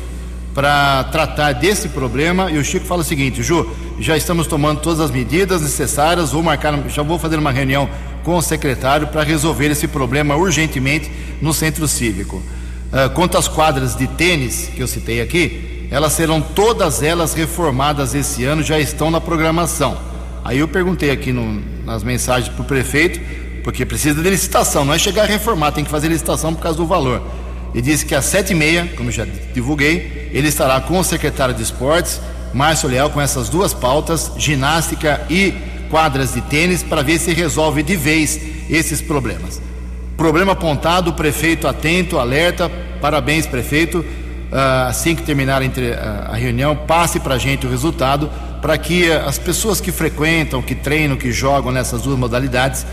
para 0.58 1.04
tratar 1.04 1.52
desse 1.52 1.88
problema. 1.88 2.50
E 2.50 2.58
o 2.58 2.64
Chico 2.64 2.84
fala 2.84 3.02
o 3.02 3.04
seguinte, 3.04 3.44
Ju, 3.44 3.64
já 4.00 4.16
estamos 4.16 4.48
tomando 4.48 4.80
todas 4.80 4.98
as 4.98 5.08
medidas 5.08 5.62
necessárias, 5.62 6.32
vou 6.32 6.42
marcar, 6.42 6.76
já 6.88 7.00
vou 7.00 7.16
fazer 7.16 7.38
uma 7.38 7.52
reunião 7.52 7.88
com 8.24 8.34
o 8.34 8.42
secretário 8.42 9.06
para 9.06 9.22
resolver 9.22 9.66
esse 9.66 9.86
problema 9.86 10.34
urgentemente 10.34 11.12
no 11.40 11.54
centro 11.54 11.86
cívico. 11.86 12.38
Uh, 12.38 13.08
quanto 13.14 13.38
às 13.38 13.46
quadras 13.46 13.94
de 13.94 14.08
tênis 14.08 14.68
que 14.74 14.80
eu 14.80 14.88
citei 14.88 15.20
aqui, 15.20 15.86
elas 15.92 16.14
serão 16.14 16.40
todas 16.40 17.04
elas 17.04 17.34
reformadas 17.34 18.12
esse 18.12 18.42
ano, 18.44 18.60
já 18.60 18.80
estão 18.80 19.12
na 19.12 19.20
programação. 19.20 19.96
Aí 20.44 20.58
eu 20.58 20.66
perguntei 20.66 21.12
aqui 21.12 21.32
no, 21.32 21.62
nas 21.84 22.02
mensagens 22.02 22.52
para 22.52 22.62
o 22.62 22.64
prefeito, 22.64 23.20
porque 23.62 23.86
precisa 23.86 24.20
de 24.20 24.28
licitação, 24.28 24.84
não 24.84 24.92
é 24.92 24.98
chegar 24.98 25.22
a 25.22 25.26
reformar, 25.26 25.70
tem 25.70 25.84
que 25.84 25.90
fazer 25.90 26.08
licitação 26.08 26.52
por 26.52 26.62
causa 26.62 26.78
do 26.78 26.84
valor. 26.84 27.22
Ele 27.74 27.82
disse 27.82 28.04
que 28.04 28.14
às 28.14 28.24
sete 28.24 28.52
e 28.52 28.54
meia, 28.54 28.88
como 28.96 29.10
já 29.10 29.26
divulguei, 29.52 30.30
ele 30.32 30.48
estará 30.48 30.80
com 30.80 30.98
o 30.98 31.04
secretário 31.04 31.54
de 31.54 31.62
esportes, 31.62 32.20
Márcio 32.52 32.88
Leal, 32.88 33.10
com 33.10 33.20
essas 33.20 33.48
duas 33.48 33.74
pautas, 33.74 34.32
ginástica 34.36 35.20
e 35.28 35.52
quadras 35.90 36.34
de 36.34 36.40
tênis, 36.42 36.82
para 36.82 37.02
ver 37.02 37.18
se 37.18 37.32
resolve 37.32 37.82
de 37.82 37.96
vez 37.96 38.40
esses 38.70 39.00
problemas. 39.00 39.60
Problema 40.16 40.52
apontado, 40.52 41.10
o 41.10 41.12
prefeito 41.14 41.68
atento, 41.68 42.18
alerta, 42.18 42.70
parabéns, 43.00 43.46
prefeito 43.46 43.98
uh, 43.98 44.88
assim 44.88 45.14
que 45.14 45.22
terminar 45.22 45.62
a, 45.62 46.32
a 46.32 46.36
reunião, 46.36 46.74
passe 46.74 47.20
para 47.20 47.34
a 47.34 47.38
gente 47.38 47.66
o 47.66 47.70
resultado, 47.70 48.30
para 48.60 48.76
que 48.76 49.10
as 49.12 49.38
pessoas 49.38 49.80
que 49.80 49.92
frequentam, 49.92 50.60
que 50.60 50.74
treinam, 50.74 51.16
que 51.16 51.30
jogam 51.30 51.70
nessas 51.70 52.02
duas 52.02 52.18
modalidades, 52.18 52.84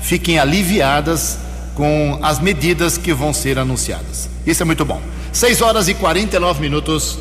fiquem 0.00 0.38
aliviadas 0.38 1.38
com 1.74 2.18
as 2.22 2.38
medidas 2.38 2.96
que 2.96 3.12
vão 3.12 3.32
ser 3.32 3.58
anunciadas. 3.58 4.28
Isso 4.46 4.62
é 4.62 4.66
muito 4.66 4.84
bom. 4.84 5.00
6 5.32 5.62
horas 5.62 5.88
e 5.88 5.94
49 5.94 6.60
minutos. 6.60 7.18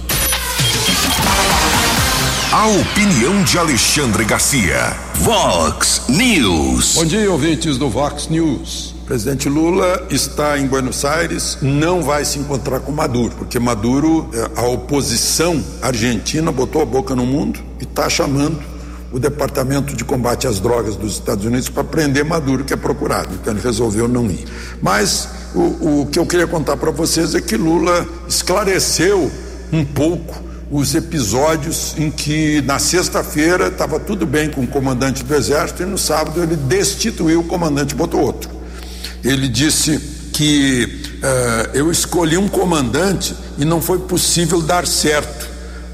A 2.51 2.67
opinião 2.67 3.43
de 3.43 3.57
Alexandre 3.57 4.23
Garcia. 4.25 4.95
Vox 5.15 6.03
News. 6.07 6.93
Bom 6.93 7.05
dia, 7.05 7.31
ouvintes 7.31 7.77
do 7.77 7.89
Vox 7.89 8.27
News. 8.27 8.93
O 9.01 9.05
presidente 9.05 9.49
Lula 9.49 10.05
está 10.09 10.57
em 10.59 10.67
Buenos 10.67 11.03
Aires, 11.03 11.57
não 11.61 12.01
vai 12.01 12.23
se 12.23 12.39
encontrar 12.39 12.79
com 12.79 12.91
Maduro, 12.91 13.33
porque 13.37 13.59
Maduro, 13.59 14.29
é, 14.33 14.61
a 14.61 14.65
oposição 14.65 15.61
argentina 15.81 16.51
botou 16.51 16.81
a 16.81 16.85
boca 16.85 17.15
no 17.15 17.25
mundo 17.25 17.59
e 17.81 17.83
está 17.83 18.09
chamando 18.09 18.72
o 19.13 19.19
Departamento 19.19 19.95
de 19.95 20.03
Combate 20.03 20.47
às 20.47 20.59
Drogas 20.59 20.97
dos 20.97 21.13
Estados 21.13 21.45
Unidos 21.45 21.69
para 21.69 21.83
prender 21.83 22.25
Maduro, 22.25 22.65
que 22.65 22.73
é 22.73 22.75
procurado. 22.75 23.29
Então 23.35 23.53
ele 23.53 23.61
resolveu 23.61 24.07
não 24.07 24.29
ir. 24.29 24.43
Mas 24.81 25.29
o, 25.55 26.01
o 26.01 26.09
que 26.11 26.19
eu 26.19 26.25
queria 26.25 26.47
contar 26.47 26.75
para 26.75 26.91
vocês 26.91 27.33
é 27.35 27.39
que 27.39 27.55
Lula 27.55 28.05
esclareceu 28.27 29.31
um 29.71 29.85
pouco 29.85 30.41
os 30.69 30.95
episódios 30.95 31.93
em 31.97 32.09
que 32.09 32.61
na 32.63 32.79
sexta-feira 32.79 33.67
estava 33.67 33.99
tudo 33.99 34.25
bem 34.25 34.49
com 34.49 34.61
o 34.61 34.67
comandante 34.67 35.23
do 35.23 35.35
Exército 35.35 35.83
e 35.83 35.85
no 35.85 35.97
sábado 35.97 36.41
ele 36.41 36.55
destituiu 36.55 37.41
o 37.41 37.43
comandante 37.43 37.93
botou 37.93 38.21
outro 38.21 38.63
ele 39.23 39.47
disse 39.47 39.97
que 40.33 41.01
uh, 41.23 41.69
eu 41.73 41.89
escolhi 41.91 42.37
um 42.37 42.47
comandante 42.47 43.35
e 43.57 43.63
não 43.63 43.81
foi 43.81 43.99
possível 43.99 44.61
dar 44.61 44.85
certo. 44.85 45.42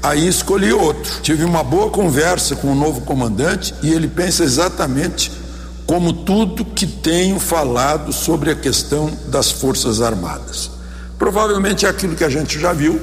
Aí 0.02 0.26
escolhi 0.26 0.72
outro. 0.72 1.20
Tive 1.22 1.44
uma 1.44 1.62
boa 1.62 1.90
conversa 1.90 2.56
com 2.56 2.72
o 2.72 2.74
novo 2.74 3.02
comandante 3.02 3.74
e 3.82 3.92
ele 3.92 4.08
pensa 4.08 4.42
exatamente 4.42 5.30
como 5.86 6.12
tudo 6.12 6.64
que 6.64 6.86
tenho 6.86 7.38
falado 7.38 8.12
sobre 8.12 8.50
a 8.50 8.54
questão 8.54 9.10
das 9.26 9.50
Forças 9.50 10.00
Armadas. 10.00 10.70
Provavelmente 11.18 11.84
é 11.84 11.88
aquilo 11.88 12.16
que 12.16 12.24
a 12.24 12.30
gente 12.30 12.58
já 12.58 12.72
viu 12.72 13.00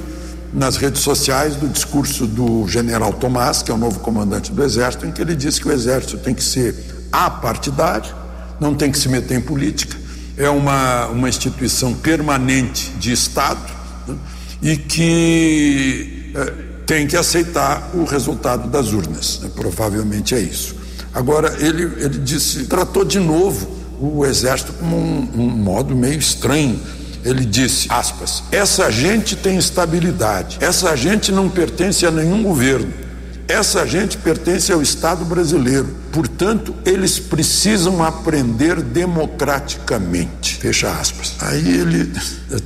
nas 0.53 0.77
redes 0.77 1.01
sociais 1.01 1.55
do 1.55 1.67
discurso 1.67 2.25
do 2.25 2.67
general 2.67 3.13
Tomás, 3.13 3.61
que 3.61 3.69
é 3.69 3.73
o 3.73 3.77
novo 3.77 3.99
comandante 3.99 4.51
do 4.51 4.63
Exército, 4.63 5.05
em 5.05 5.11
que 5.11 5.21
ele 5.21 5.35
disse 5.35 5.61
que 5.61 5.67
o 5.67 5.71
Exército 5.71 6.17
tem 6.17 6.33
que 6.33 6.43
ser 6.43 6.75
apartidário, 7.11 8.15
não 8.59 8.73
tem 8.73 8.91
que 8.91 8.97
se 8.97 9.09
meter 9.09 9.37
em 9.37 9.41
política, 9.41 9.95
é 10.37 10.49
uma, 10.49 11.07
uma 11.07 11.29
instituição 11.29 11.93
permanente 11.93 12.91
de 12.91 13.11
Estado 13.11 13.59
né, 14.07 14.15
e 14.61 14.77
que 14.77 16.31
é, 16.35 16.66
tem 16.87 17.05
que 17.05 17.17
aceitar 17.17 17.91
o 17.93 18.05
resultado 18.05 18.67
das 18.69 18.93
urnas. 18.93 19.41
Né, 19.41 19.51
provavelmente 19.53 20.33
é 20.33 20.39
isso. 20.39 20.75
Agora, 21.13 21.55
ele, 21.59 21.83
ele 21.97 22.17
disse, 22.19 22.65
tratou 22.65 23.03
de 23.03 23.19
novo 23.19 23.69
o 23.99 24.25
Exército 24.25 24.73
como 24.73 24.95
um, 24.95 25.29
um 25.35 25.49
modo 25.49 25.95
meio 25.95 26.17
estranho. 26.17 26.79
Ele 27.25 27.43
disse, 27.43 27.87
aspas, 27.91 28.43
essa 28.51 28.89
gente 28.89 29.35
tem 29.35 29.57
estabilidade, 29.57 30.57
essa 30.61 30.95
gente 30.95 31.31
não 31.31 31.49
pertence 31.49 32.05
a 32.05 32.11
nenhum 32.11 32.41
governo 32.41 33.06
essa 33.47 33.87
gente 33.87 34.17
pertence 34.17 34.73
ao 34.73 34.81
Estado 34.81 35.23
brasileiro, 35.23 35.87
portanto, 36.11 36.75
eles 36.85 37.17
precisam 37.17 38.03
aprender 38.03 38.81
democraticamente. 38.81 40.55
Fecha 40.57 40.89
aspas. 40.91 41.35
Aí 41.39 41.79
ele 41.79 42.11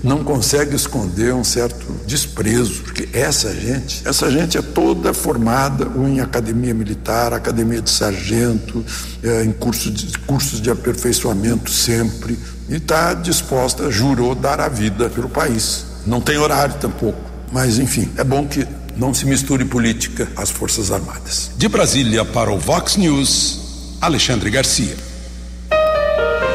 não 0.03 0.23
consegue 0.23 0.75
esconder 0.75 1.33
um 1.35 1.43
certo 1.43 1.85
desprezo, 2.07 2.81
porque 2.81 3.07
essa 3.13 3.53
gente, 3.53 4.01
essa 4.05 4.31
gente 4.31 4.57
é 4.57 4.61
toda 4.61 5.13
formada 5.13 5.87
ou 5.95 6.07
em 6.07 6.19
academia 6.19 6.73
militar, 6.73 7.31
academia 7.31 7.81
de 7.81 7.89
sargento, 7.89 8.83
é, 9.21 9.43
em 9.43 9.51
curso 9.51 9.91
de, 9.91 10.17
cursos 10.19 10.59
de 10.59 10.71
aperfeiçoamento 10.71 11.69
sempre, 11.69 12.39
e 12.67 12.75
está 12.75 13.13
disposta, 13.13 13.91
jurou, 13.91 14.33
dar 14.33 14.59
a 14.59 14.67
vida 14.67 15.09
pelo 15.09 15.29
país. 15.29 15.85
Não 16.07 16.19
tem 16.19 16.37
horário 16.37 16.73
tampouco. 16.75 17.29
Mas, 17.51 17.77
enfim, 17.77 18.09
é 18.17 18.23
bom 18.23 18.47
que 18.47 18.65
não 18.95 19.13
se 19.13 19.25
misture 19.25 19.65
política 19.65 20.27
às 20.35 20.49
Forças 20.49 20.91
Armadas. 20.91 21.51
De 21.57 21.67
Brasília 21.67 22.23
para 22.25 22.51
o 22.51 22.57
Vox 22.57 22.97
News, 22.97 23.97
Alexandre 24.01 24.49
Garcia. 24.49 24.95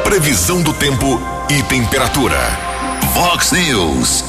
Previsão 0.04 0.62
do 0.62 0.72
tempo 0.72 1.20
e 1.50 1.62
temperatura. 1.64 2.38
Vox 3.14 3.52
News. 3.52 4.24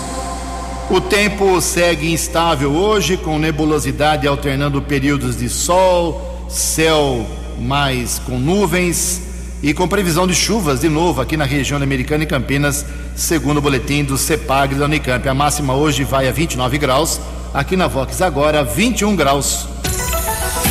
O 0.89 1.01
tempo 1.01 1.59
segue 1.59 2.11
instável 2.11 2.71
hoje, 2.71 3.17
com 3.17 3.37
nebulosidade 3.37 4.25
alternando 4.25 4.81
períodos 4.81 5.37
de 5.37 5.49
sol, 5.49 6.47
céu 6.49 7.27
mais 7.59 8.19
com 8.19 8.39
nuvens 8.39 9.21
e 9.61 9.73
com 9.73 9.87
previsão 9.87 10.27
de 10.27 10.35
chuvas 10.35 10.81
de 10.81 10.89
novo 10.89 11.19
aqui 11.19 11.35
na 11.35 11.45
região 11.45 11.81
americana 11.81 12.23
e 12.23 12.27
Campinas, 12.27 12.85
segundo 13.15 13.57
o 13.57 13.61
boletim 13.61 14.03
do 14.03 14.17
CEPAG 14.17 14.75
da 14.75 14.85
Unicamp. 14.85 15.27
A 15.27 15.33
máxima 15.33 15.73
hoje 15.73 16.03
vai 16.03 16.27
a 16.27 16.31
29 16.31 16.77
graus, 16.77 17.19
aqui 17.53 17.75
na 17.75 17.87
Vox 17.87 18.21
agora 18.21 18.63
21 18.63 19.15
graus. 19.15 19.67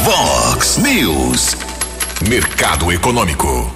Vox 0.05 0.79
News. 0.79 1.57
Mercado 2.29 2.93
Econômico. 2.93 3.71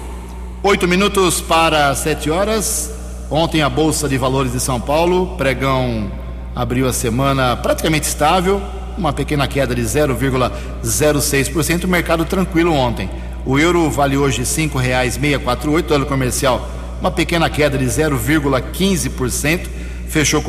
Oito 0.63 0.87
minutos 0.87 1.41
para 1.41 1.93
sete 1.95 2.29
horas. 2.29 2.91
Ontem 3.29 3.61
a 3.61 3.69
Bolsa 3.69 4.09
de 4.09 4.17
Valores 4.17 4.51
de 4.51 4.59
São 4.59 4.79
Paulo, 4.79 5.35
pregão 5.37 6.11
abriu 6.55 6.87
a 6.87 6.93
semana 6.93 7.55
praticamente 7.55 8.07
estável, 8.07 8.61
uma 8.97 9.13
pequena 9.13 9.47
queda 9.47 9.73
de 9.73 9.81
0,06%, 9.81 11.87
mercado 11.87 12.25
tranquilo 12.25 12.73
ontem. 12.73 13.09
O 13.45 13.57
euro 13.57 13.89
vale 13.89 14.17
hoje 14.17 14.39
R$ 14.39 14.45
5,648, 14.45 15.81
dólar 15.83 16.05
comercial, 16.05 16.69
uma 16.99 17.09
pequena 17.09 17.49
queda 17.49 17.77
de 17.77 17.85
0,15%, 17.85 19.67
fechou 20.07 20.41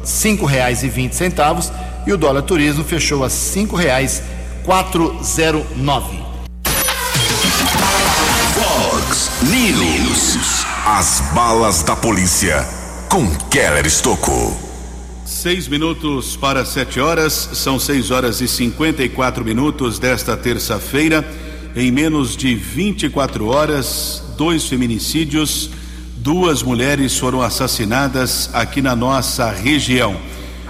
a 0.00 0.02
R$ 0.02 0.06
5,20 0.06 1.70
e 2.06 2.12
o 2.12 2.16
dólar 2.16 2.42
turismo 2.42 2.84
fechou 2.84 3.22
a 3.22 3.26
R$ 3.26 3.32
5,409. 3.32 6.18
Vox 8.54 9.30
News. 9.42 10.64
As 10.86 11.20
balas 11.34 11.82
da 11.82 11.94
polícia 11.94 12.66
com 13.08 13.28
Keller 13.50 13.84
Estocou. 13.86 14.58
Seis 15.24 15.68
minutos 15.68 16.36
para 16.36 16.64
sete 16.64 16.98
horas, 16.98 17.50
são 17.52 17.78
seis 17.78 18.10
horas 18.10 18.40
e 18.40 18.48
54 18.48 19.44
minutos 19.44 19.98
desta 19.98 20.34
terça-feira. 20.36 21.22
Em 21.76 21.92
menos 21.92 22.34
de 22.36 22.54
24 22.54 23.46
horas, 23.46 24.24
dois 24.36 24.66
feminicídios, 24.66 25.70
duas 26.22 26.62
mulheres 26.62 27.16
foram 27.16 27.40
assassinadas 27.40 28.50
aqui 28.52 28.82
na 28.82 28.94
nossa 28.94 29.50
região. 29.50 30.14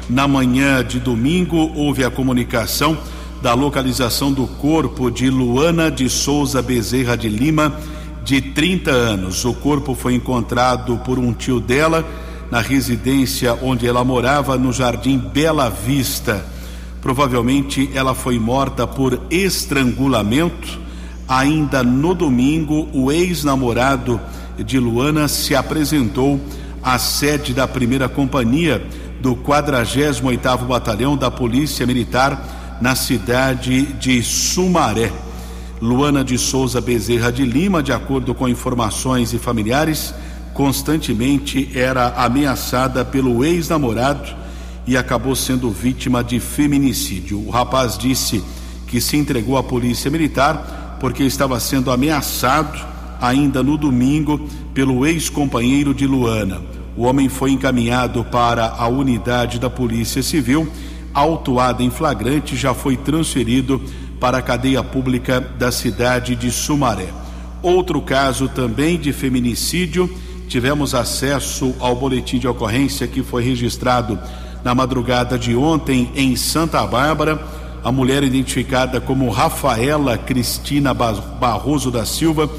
Na 0.08 0.28
manhã 0.28 0.84
de 0.84 1.00
domingo, 1.00 1.72
houve 1.74 2.04
a 2.04 2.10
comunicação 2.10 2.96
da 3.42 3.52
localização 3.52 4.32
do 4.32 4.46
corpo 4.46 5.10
de 5.10 5.28
Luana 5.28 5.90
de 5.90 6.08
Souza 6.08 6.62
Bezerra 6.62 7.16
de 7.16 7.28
Lima, 7.28 7.74
de 8.22 8.40
30 8.40 8.92
anos. 8.92 9.44
O 9.44 9.52
corpo 9.52 9.94
foi 9.94 10.14
encontrado 10.14 10.98
por 10.98 11.18
um 11.18 11.32
tio 11.32 11.58
dela 11.58 12.06
na 12.48 12.60
residência 12.60 13.58
onde 13.60 13.88
ela 13.88 14.04
morava, 14.04 14.56
no 14.56 14.72
Jardim 14.72 15.18
Bela 15.18 15.68
Vista. 15.68 16.46
Provavelmente 17.02 17.90
ela 17.92 18.14
foi 18.14 18.38
morta 18.38 18.86
por 18.86 19.20
estrangulamento. 19.30 20.78
Ainda 21.26 21.82
no 21.82 22.14
domingo, 22.14 22.88
o 22.92 23.10
ex-namorado 23.10 24.20
de 24.64 24.78
Luana 24.78 25.28
se 25.28 25.54
apresentou 25.54 26.40
à 26.82 26.98
sede 26.98 27.52
da 27.52 27.66
primeira 27.66 28.08
companhia 28.08 28.82
do 29.20 29.36
48º 29.36 30.66
Batalhão 30.66 31.16
da 31.16 31.30
Polícia 31.30 31.86
Militar 31.86 32.78
na 32.80 32.94
cidade 32.94 33.84
de 33.94 34.22
Sumaré. 34.22 35.12
Luana 35.80 36.22
de 36.22 36.36
Souza 36.36 36.80
Bezerra 36.80 37.30
de 37.30 37.44
Lima, 37.44 37.82
de 37.82 37.92
acordo 37.92 38.34
com 38.34 38.48
informações 38.48 39.32
e 39.32 39.38
familiares, 39.38 40.14
constantemente 40.52 41.70
era 41.74 42.08
ameaçada 42.16 43.04
pelo 43.04 43.44
ex-namorado 43.44 44.34
e 44.86 44.96
acabou 44.96 45.34
sendo 45.34 45.70
vítima 45.70 46.22
de 46.22 46.40
feminicídio. 46.40 47.46
O 47.46 47.50
rapaz 47.50 47.96
disse 47.96 48.42
que 48.86 49.00
se 49.00 49.16
entregou 49.16 49.56
à 49.56 49.62
polícia 49.62 50.10
militar 50.10 50.98
porque 51.00 51.22
estava 51.22 51.58
sendo 51.60 51.90
ameaçado 51.90 52.89
ainda 53.20 53.62
no 53.62 53.76
domingo 53.76 54.40
pelo 54.72 55.06
ex-companheiro 55.06 55.92
de 55.92 56.06
Luana. 56.06 56.60
O 56.96 57.04
homem 57.04 57.28
foi 57.28 57.52
encaminhado 57.52 58.24
para 58.24 58.66
a 58.66 58.88
unidade 58.88 59.58
da 59.58 59.70
Polícia 59.70 60.22
Civil, 60.22 60.68
autuado 61.12 61.82
em 61.82 61.90
flagrante, 61.90 62.56
já 62.56 62.74
foi 62.74 62.96
transferido 62.96 63.80
para 64.18 64.38
a 64.38 64.42
cadeia 64.42 64.82
pública 64.82 65.40
da 65.40 65.72
cidade 65.72 66.36
de 66.36 66.50
Sumaré. 66.50 67.08
Outro 67.62 68.00
caso 68.00 68.48
também 68.48 68.98
de 68.98 69.12
feminicídio, 69.12 70.10
tivemos 70.48 70.94
acesso 70.94 71.74
ao 71.78 71.94
boletim 71.94 72.38
de 72.38 72.48
ocorrência 72.48 73.06
que 73.06 73.22
foi 73.22 73.42
registrado 73.42 74.18
na 74.64 74.74
madrugada 74.74 75.38
de 75.38 75.54
ontem 75.54 76.10
em 76.14 76.36
Santa 76.36 76.86
Bárbara. 76.86 77.40
A 77.82 77.90
mulher 77.90 78.22
identificada 78.22 79.00
como 79.00 79.30
Rafaela 79.30 80.18
Cristina 80.18 80.92
Barroso 80.92 81.90
da 81.90 82.04
Silva, 82.04 82.50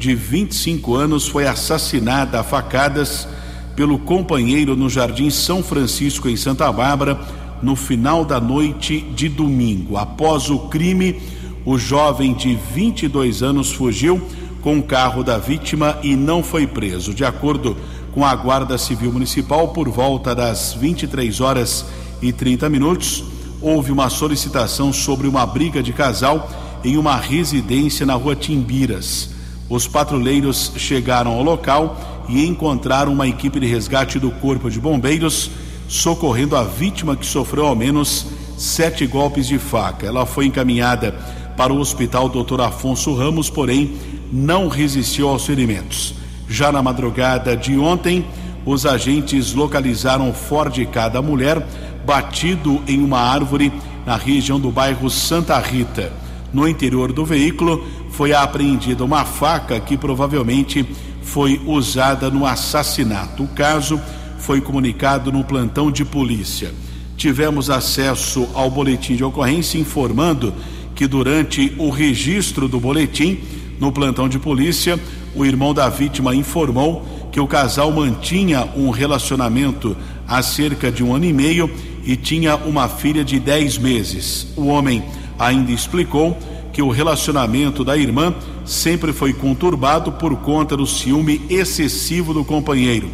de 0.00 0.14
25 0.14 0.94
anos, 0.94 1.28
foi 1.28 1.46
assassinada 1.46 2.40
a 2.40 2.42
facadas 2.42 3.28
pelo 3.76 3.98
companheiro 3.98 4.74
no 4.74 4.88
Jardim 4.88 5.28
São 5.28 5.62
Francisco, 5.62 6.26
em 6.26 6.36
Santa 6.36 6.72
Bárbara, 6.72 7.20
no 7.62 7.76
final 7.76 8.24
da 8.24 8.40
noite 8.40 9.02
de 9.14 9.28
domingo. 9.28 9.98
Após 9.98 10.48
o 10.48 10.58
crime, 10.70 11.20
o 11.66 11.76
jovem 11.76 12.32
de 12.32 12.58
22 12.74 13.42
anos 13.42 13.72
fugiu 13.72 14.26
com 14.62 14.78
o 14.78 14.82
carro 14.82 15.22
da 15.22 15.36
vítima 15.36 15.98
e 16.02 16.16
não 16.16 16.42
foi 16.42 16.66
preso. 16.66 17.12
De 17.12 17.24
acordo 17.24 17.76
com 18.14 18.24
a 18.24 18.34
Guarda 18.34 18.78
Civil 18.78 19.12
Municipal, 19.12 19.68
por 19.68 19.90
volta 19.90 20.34
das 20.34 20.72
23 20.72 21.42
horas 21.42 21.84
e 22.22 22.32
30 22.32 22.70
minutos, 22.70 23.22
houve 23.60 23.92
uma 23.92 24.08
solicitação 24.08 24.94
sobre 24.94 25.28
uma 25.28 25.44
briga 25.44 25.82
de 25.82 25.92
casal 25.92 26.50
em 26.82 26.96
uma 26.96 27.16
residência 27.16 28.06
na 28.06 28.14
rua 28.14 28.34
Timbiras. 28.34 29.39
Os 29.70 29.86
patrulheiros 29.86 30.72
chegaram 30.76 31.30
ao 31.30 31.44
local 31.44 32.24
e 32.28 32.44
encontraram 32.44 33.12
uma 33.12 33.28
equipe 33.28 33.60
de 33.60 33.66
resgate 33.66 34.18
do 34.18 34.32
Corpo 34.32 34.68
de 34.68 34.80
Bombeiros 34.80 35.48
socorrendo 35.86 36.56
a 36.56 36.64
vítima 36.64 37.16
que 37.16 37.24
sofreu 37.24 37.66
ao 37.66 37.76
menos 37.76 38.26
sete 38.58 39.06
golpes 39.06 39.46
de 39.46 39.58
faca. 39.58 40.06
Ela 40.06 40.26
foi 40.26 40.46
encaminhada 40.46 41.12
para 41.56 41.72
o 41.72 41.78
hospital 41.78 42.28
Dr. 42.28 42.60
Afonso 42.60 43.14
Ramos, 43.14 43.48
porém 43.48 43.96
não 44.32 44.66
resistiu 44.66 45.28
aos 45.28 45.46
ferimentos. 45.46 46.14
Já 46.48 46.72
na 46.72 46.82
madrugada 46.82 47.56
de 47.56 47.78
ontem, 47.78 48.24
os 48.66 48.84
agentes 48.84 49.54
localizaram 49.54 50.30
o 50.30 50.34
Ford 50.34 50.74
K 50.86 51.08
da 51.08 51.22
mulher 51.22 51.64
batido 52.04 52.82
em 52.88 53.02
uma 53.04 53.20
árvore 53.20 53.72
na 54.04 54.16
região 54.16 54.58
do 54.58 54.72
bairro 54.72 55.08
Santa 55.08 55.58
Rita. 55.60 56.12
No 56.52 56.68
interior 56.68 57.12
do 57.12 57.24
veículo 57.24 57.84
foi 58.20 58.34
apreendida 58.34 59.02
uma 59.02 59.24
faca 59.24 59.80
que 59.80 59.96
provavelmente 59.96 60.84
foi 61.22 61.58
usada 61.64 62.30
no 62.30 62.44
assassinato. 62.44 63.44
O 63.44 63.48
caso 63.48 63.98
foi 64.36 64.60
comunicado 64.60 65.32
no 65.32 65.42
plantão 65.42 65.90
de 65.90 66.04
polícia. 66.04 66.70
Tivemos 67.16 67.70
acesso 67.70 68.46
ao 68.52 68.70
boletim 68.70 69.16
de 69.16 69.24
ocorrência 69.24 69.78
informando 69.78 70.52
que 70.94 71.06
durante 71.06 71.74
o 71.78 71.88
registro 71.88 72.68
do 72.68 72.78
boletim 72.78 73.40
no 73.80 73.90
plantão 73.90 74.28
de 74.28 74.38
polícia, 74.38 75.00
o 75.34 75.42
irmão 75.46 75.72
da 75.72 75.88
vítima 75.88 76.34
informou 76.34 77.02
que 77.32 77.40
o 77.40 77.46
casal 77.46 77.90
mantinha 77.90 78.68
um 78.76 78.90
relacionamento 78.90 79.96
há 80.28 80.42
cerca 80.42 80.92
de 80.92 81.02
um 81.02 81.14
ano 81.14 81.24
e 81.24 81.32
meio 81.32 81.70
e 82.04 82.16
tinha 82.16 82.54
uma 82.54 82.86
filha 82.86 83.24
de 83.24 83.40
10 83.40 83.78
meses. 83.78 84.48
O 84.58 84.66
homem 84.66 85.02
ainda 85.38 85.72
explicou 85.72 86.36
que 86.72 86.82
o 86.82 86.90
relacionamento 86.90 87.84
da 87.84 87.96
irmã 87.96 88.34
sempre 88.64 89.12
foi 89.12 89.32
conturbado 89.32 90.12
por 90.12 90.36
conta 90.36 90.76
do 90.76 90.86
ciúme 90.86 91.40
excessivo 91.50 92.32
do 92.32 92.44
companheiro. 92.44 93.10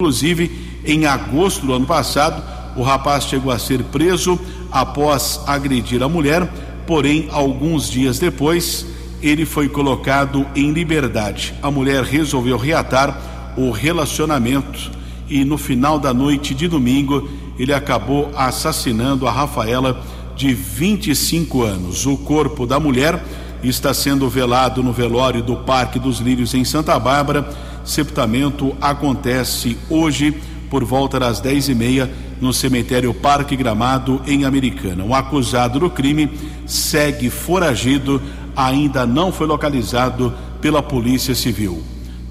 Inclusive, 0.00 0.50
em 0.84 1.06
agosto 1.06 1.66
do 1.66 1.72
ano 1.72 1.86
passado, 1.86 2.42
o 2.76 2.82
rapaz 2.82 3.24
chegou 3.24 3.52
a 3.52 3.58
ser 3.58 3.82
preso 3.84 4.38
após 4.70 5.40
agredir 5.46 6.02
a 6.02 6.08
mulher, 6.08 6.50
porém, 6.86 7.28
alguns 7.30 7.88
dias 7.88 8.18
depois, 8.18 8.86
ele 9.22 9.46
foi 9.46 9.68
colocado 9.68 10.46
em 10.54 10.72
liberdade. 10.72 11.54
A 11.62 11.70
mulher 11.70 12.02
resolveu 12.02 12.56
reatar 12.56 13.54
o 13.56 13.70
relacionamento 13.70 14.90
e 15.28 15.44
no 15.44 15.56
final 15.56 15.98
da 15.98 16.12
noite 16.12 16.54
de 16.54 16.68
domingo, 16.68 17.28
ele 17.58 17.72
acabou 17.72 18.30
assassinando 18.36 19.26
a 19.26 19.30
Rafaela 19.30 20.02
de 20.36 20.52
25 20.52 21.62
anos. 21.62 22.06
O 22.06 22.16
corpo 22.16 22.66
da 22.66 22.80
mulher 22.80 23.22
está 23.62 23.94
sendo 23.94 24.28
velado 24.28 24.82
no 24.82 24.92
velório 24.92 25.42
do 25.42 25.56
Parque 25.56 25.98
dos 25.98 26.18
Lírios 26.18 26.54
em 26.54 26.64
Santa 26.64 26.98
Bárbara. 26.98 27.48
Sepultamento 27.84 28.74
acontece 28.80 29.76
hoje 29.88 30.34
por 30.70 30.84
volta 30.84 31.20
das 31.20 31.40
dez 31.40 31.68
e 31.68 31.74
meia 31.74 32.10
no 32.40 32.52
cemitério 32.52 33.14
Parque 33.14 33.56
Gramado 33.56 34.20
em 34.26 34.44
Americana. 34.44 35.04
O 35.04 35.14
acusado 35.14 35.78
do 35.78 35.88
crime 35.90 36.30
segue 36.66 37.30
foragido 37.30 38.20
ainda 38.56 39.06
não 39.06 39.32
foi 39.32 39.46
localizado 39.46 40.34
pela 40.60 40.82
Polícia 40.82 41.34
Civil. 41.34 41.82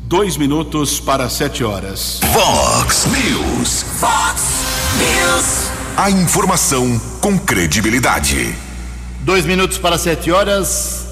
Dois 0.06 0.38
minutos 0.38 1.00
para 1.00 1.30
sete 1.30 1.64
horas. 1.64 2.20
Vox 2.32 3.08
News. 3.08 3.84
Fox 4.00 4.66
News. 5.00 5.73
A 5.96 6.10
informação 6.10 7.00
com 7.22 7.38
credibilidade. 7.38 8.56
Dois 9.20 9.46
minutos 9.46 9.78
para 9.78 9.96
sete 9.96 10.32
horas. 10.32 11.06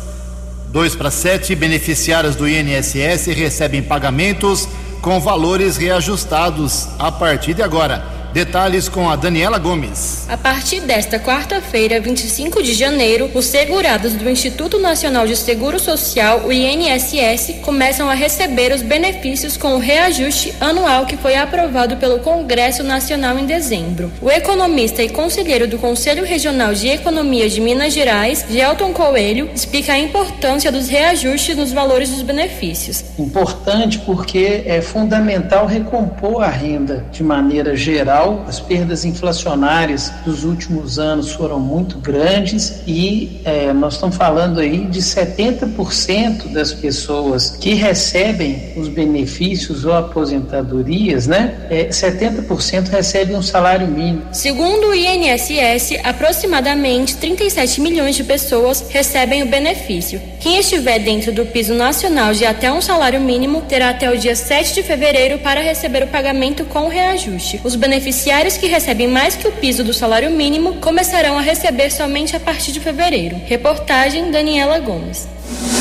Dois 0.69 0.95
para 0.95 1.11
sete. 1.11 1.53
Beneficiários 1.53 2.35
do 2.35 2.49
INSS 2.49 3.27
recebem 3.27 3.83
pagamentos 3.83 4.67
com 4.99 5.19
valores 5.19 5.77
reajustados 5.77 6.87
a 6.97 7.11
partir 7.11 7.53
de 7.53 7.61
agora. 7.61 8.20
Detalhes 8.33 8.87
com 8.87 9.09
a 9.09 9.17
Daniela 9.17 9.59
Gomes. 9.59 10.25
A 10.29 10.37
partir 10.37 10.79
desta 10.79 11.19
quarta-feira, 11.19 11.99
25 11.99 12.63
de 12.63 12.73
janeiro, 12.73 13.29
os 13.35 13.45
segurados 13.45 14.13
do 14.13 14.29
Instituto 14.29 14.79
Nacional 14.79 15.27
de 15.27 15.35
Seguro 15.35 15.77
Social, 15.77 16.43
o 16.45 16.51
INSS, 16.51 17.59
começam 17.61 18.09
a 18.09 18.13
receber 18.13 18.71
os 18.73 18.81
benefícios 18.81 19.57
com 19.57 19.75
o 19.75 19.79
reajuste 19.79 20.53
anual 20.61 21.05
que 21.05 21.17
foi 21.17 21.35
aprovado 21.35 21.97
pelo 21.97 22.19
Congresso 22.19 22.83
Nacional 22.83 23.37
em 23.37 23.45
dezembro. 23.45 24.09
O 24.21 24.31
economista 24.31 25.03
e 25.03 25.09
conselheiro 25.09 25.67
do 25.67 25.77
Conselho 25.77 26.23
Regional 26.23 26.73
de 26.73 26.87
Economia 26.87 27.49
de 27.49 27.59
Minas 27.59 27.91
Gerais, 27.91 28.45
Gelton 28.49 28.93
Coelho, 28.93 29.49
explica 29.53 29.91
a 29.91 29.99
importância 29.99 30.71
dos 30.71 30.87
reajustes 30.87 31.57
nos 31.57 31.73
valores 31.73 32.09
dos 32.09 32.21
benefícios. 32.21 33.03
Importante 33.19 33.99
porque 33.99 34.63
é 34.65 34.81
fundamental 34.81 35.65
recompor 35.65 36.43
a 36.43 36.49
renda 36.49 37.05
de 37.11 37.23
maneira 37.23 37.75
geral 37.75 38.20
as 38.47 38.59
perdas 38.59 39.05
inflacionárias 39.05 40.11
dos 40.25 40.43
últimos 40.43 40.99
anos 40.99 41.31
foram 41.31 41.59
muito 41.59 41.97
grandes 41.97 42.81
e 42.85 43.41
é, 43.43 43.73
nós 43.73 43.93
estamos 43.93 44.15
falando 44.15 44.59
aí 44.59 44.85
de 44.85 44.99
70% 44.99 46.51
das 46.51 46.73
pessoas 46.73 47.51
que 47.51 47.73
recebem 47.73 48.73
os 48.75 48.87
benefícios 48.87 49.85
ou 49.85 49.93
aposentadorias, 49.93 51.27
né? 51.27 51.67
É, 51.69 51.89
70% 51.89 52.89
recebem 52.89 53.35
um 53.35 53.41
salário 53.41 53.87
mínimo. 53.87 54.23
Segundo 54.31 54.89
o 54.89 54.93
INSS, 54.93 55.99
aproximadamente 56.03 57.17
37 57.17 57.81
milhões 57.81 58.15
de 58.15 58.23
pessoas 58.23 58.85
recebem 58.89 59.43
o 59.43 59.47
benefício. 59.47 60.21
Quem 60.39 60.59
estiver 60.59 60.99
dentro 60.99 61.31
do 61.31 61.45
piso 61.45 61.73
nacional 61.73 62.33
de 62.33 62.45
até 62.45 62.71
um 62.71 62.81
salário 62.81 63.19
mínimo 63.19 63.61
terá 63.61 63.89
até 63.89 64.11
o 64.11 64.17
dia 64.17 64.35
7 64.35 64.73
de 64.73 64.83
fevereiro 64.83 65.39
para 65.39 65.61
receber 65.61 66.03
o 66.03 66.07
pagamento 66.07 66.65
com 66.65 66.87
reajuste. 66.87 67.59
Os 67.63 67.75
benefícios 67.75 68.10
beneficiários 68.11 68.57
que 68.57 68.67
recebem 68.67 69.07
mais 69.07 69.35
que 69.35 69.47
o 69.47 69.53
piso 69.53 69.85
do 69.85 69.93
salário 69.93 70.29
mínimo 70.31 70.75
começarão 70.75 71.37
a 71.37 71.41
receber 71.41 71.89
somente 71.89 72.35
a 72.35 72.39
partir 72.41 72.73
de 72.73 72.79
fevereiro. 72.81 73.39
Reportagem 73.45 74.29
Daniela 74.29 74.79
Gomes. 74.79 75.29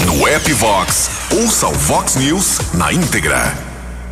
No 0.06 0.28
app 0.28 0.52
Vox, 0.52 1.10
ouça 1.32 1.66
o 1.66 1.72
Vox 1.72 2.14
News 2.14 2.60
na 2.74 2.92
íntegra. 2.92 3.52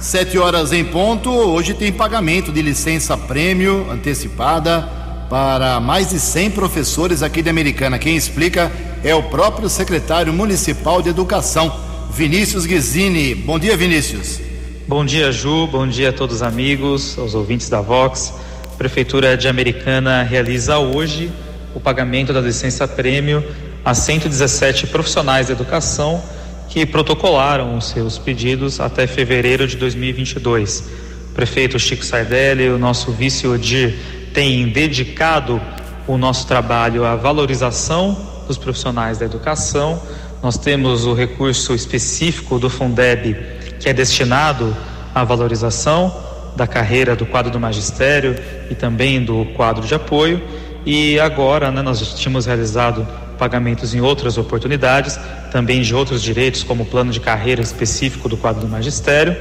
Sete 0.01 0.37
horas 0.37 0.73
em 0.73 0.85
ponto. 0.85 1.31
Hoje 1.31 1.75
tem 1.75 1.93
pagamento 1.93 2.51
de 2.51 2.61
licença 2.61 3.17
prêmio 3.17 3.89
antecipada 3.89 4.83
para 5.31 5.79
mais 5.79 6.11
de 6.11 6.19
100 6.19 6.51
professores 6.51 7.23
aqui 7.23 7.41
de 7.41 7.49
Americana. 7.49 8.01
Quem 8.01 8.17
explica 8.17 8.73
é 9.05 9.15
o 9.15 9.23
próprio 9.23 9.69
secretário 9.69 10.33
municipal 10.33 11.01
de 11.01 11.09
educação, 11.09 11.73
Vinícius 12.11 12.67
Guizini. 12.67 13.37
Bom 13.37 13.61
dia, 13.61 13.77
Vinícius. 13.77 14.48
Bom 14.89 15.05
dia, 15.05 15.31
Ju. 15.31 15.67
Bom 15.67 15.87
dia 15.87 16.09
a 16.09 16.13
todos 16.15 16.37
os 16.37 16.43
amigos, 16.43 17.19
aos 17.19 17.35
ouvintes 17.35 17.69
da 17.69 17.79
Vox. 17.79 18.33
A 18.65 18.77
Prefeitura 18.79 19.37
de 19.37 19.47
Americana 19.47 20.23
realiza 20.23 20.79
hoje 20.79 21.31
o 21.75 21.79
pagamento 21.79 22.33
da 22.33 22.41
licença 22.41 22.89
prêmio 22.89 23.45
a 23.85 23.93
117 23.93 24.87
profissionais 24.87 25.49
da 25.49 25.53
educação 25.53 26.23
que 26.71 26.87
protocolaram 26.87 27.77
os 27.77 27.91
seus 27.91 28.17
pedidos 28.17 28.81
até 28.81 29.07
fevereiro 29.07 29.67
de 29.67 29.77
2022. 29.77 30.85
O 31.33 31.35
prefeito 31.35 31.79
Chico 31.79 32.03
Sardelli, 32.03 32.71
o 32.71 32.79
nosso 32.79 33.13
vice 33.13 33.47
Odir, 33.47 33.95
tem 34.33 34.67
dedicado 34.71 35.61
o 36.07 36.17
nosso 36.17 36.47
trabalho 36.47 37.05
à 37.05 37.15
valorização 37.15 38.17
dos 38.47 38.57
profissionais 38.57 39.19
da 39.19 39.27
educação. 39.27 40.01
Nós 40.43 40.57
temos 40.57 41.05
o 41.05 41.13
recurso 41.13 41.75
específico 41.75 42.59
do 42.59 42.71
Fundeb 42.71 43.58
que 43.79 43.89
é 43.89 43.93
destinado 43.93 44.77
à 45.15 45.25
valorização 45.25 46.15
da 46.57 46.67
carreira 46.67 47.15
do 47.15 47.25
quadro 47.25 47.51
do 47.51 47.61
magistério 47.61 48.37
e 48.71 48.75
também 48.75 49.25
do 49.25 49.45
quadro 49.57 49.87
de 49.87 49.95
apoio. 49.95 50.43
E 50.85 51.19
agora, 51.21 51.71
né, 51.71 51.83
nós 51.83 52.01
tínhamos 52.15 52.47
realizado 52.47 53.07
pagamentos 53.39 53.95
em 53.95 54.01
outras 54.01 54.37
oportunidades, 54.37 55.19
também 55.53 55.81
de 55.81 55.95
outros 55.95 56.23
direitos, 56.23 56.65
como 56.65 56.83
o 56.83 56.87
plano 56.87 57.13
de 57.13 57.21
carreira 57.21 57.63
específico 57.63 58.29
do 58.29 58.37
quadro 58.37 58.63
do 58.63 58.69
magistério. 58.69 59.37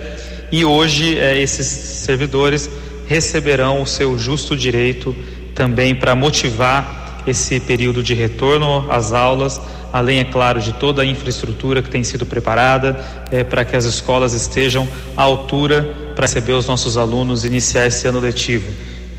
E 0.52 0.64
hoje, 0.64 1.18
eh, 1.18 1.42
esses 1.42 1.66
servidores 1.66 2.70
receberão 3.08 3.82
o 3.82 3.88
seu 3.88 4.18
justo 4.18 4.56
direito 4.56 5.16
também 5.56 5.96
para 5.96 6.16
motivar 6.16 7.07
esse 7.30 7.60
período 7.60 8.02
de 8.02 8.14
retorno 8.14 8.86
às 8.90 9.14
aulas 9.14 9.62
além, 9.92 10.20
é 10.20 10.24
claro, 10.24 10.60
de 10.60 10.74
toda 10.74 11.02
a 11.02 11.06
infraestrutura 11.06 11.82
que 11.82 11.90
tem 11.90 12.04
sido 12.04 12.26
preparada 12.26 13.00
é, 13.32 13.44
para 13.44 13.64
que 13.64 13.76
as 13.76 13.86
escolas 13.86 14.34
estejam 14.34 14.88
à 15.16 15.24
altura 15.24 15.96
para 16.16 16.26
receber 16.26 16.54
os 16.54 16.68
nossos 16.68 16.98
alunos 16.98 17.44
e 17.44 17.48
iniciar 17.48 17.88
esse 17.88 18.08
ano 18.08 18.20
letivo. 18.20 18.68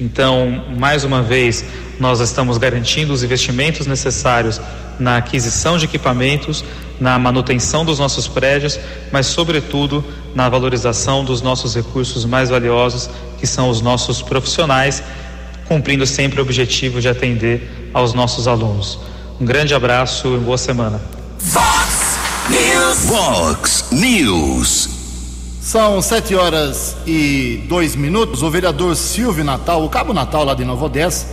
Então, 0.01 0.65
mais 0.77 1.05
uma 1.05 1.23
vez, 1.23 1.65
nós 1.99 2.21
estamos 2.21 2.59
garantindo 2.59 3.13
os 3.13 3.23
investimentos 3.23 3.87
necessários 3.87 4.61
na 4.99 5.17
aquisição 5.17 5.77
de 5.77 5.87
equipamentos, 5.87 6.65
na 7.01 7.19
manutenção 7.19 7.85
dos 7.85 7.99
nossos 7.99 8.29
prédios, 8.29 8.79
mas, 9.11 9.27
sobretudo, 9.27 10.05
na 10.35 10.49
valorização 10.49 11.25
dos 11.25 11.41
nossos 11.41 11.75
recursos 11.75 12.25
mais 12.25 12.51
valiosos, 12.51 13.11
que 13.39 13.47
são 13.47 13.69
os 13.69 13.81
nossos 13.81 14.23
profissionais, 14.23 15.03
cumprindo 15.67 16.07
sempre 16.07 16.41
o 16.41 16.43
objetivo 16.43 17.01
de 17.01 17.09
atender 17.09 17.78
aos 17.93 18.15
nossos 18.15 18.49
alunos. 18.49 18.99
Um 19.41 19.45
grande 19.45 19.75
abraço 19.75 20.29
e 20.35 20.39
boa 20.39 20.59
semana. 20.59 21.01
Fox 21.39 22.19
News. 22.51 23.05
Vox 23.07 23.85
News. 23.93 24.89
São 25.61 26.01
sete 26.01 26.35
horas 26.35 26.97
e 27.07 27.65
dois 27.69 27.95
minutos. 27.95 28.43
O 28.43 28.51
vereador 28.51 28.97
Silvio 28.97 29.45
Natal, 29.45 29.85
o 29.85 29.89
Cabo 29.89 30.13
Natal 30.13 30.45
lá 30.45 30.55
de 30.55 30.65
Nova 30.65 30.87
Odessa, 30.87 31.27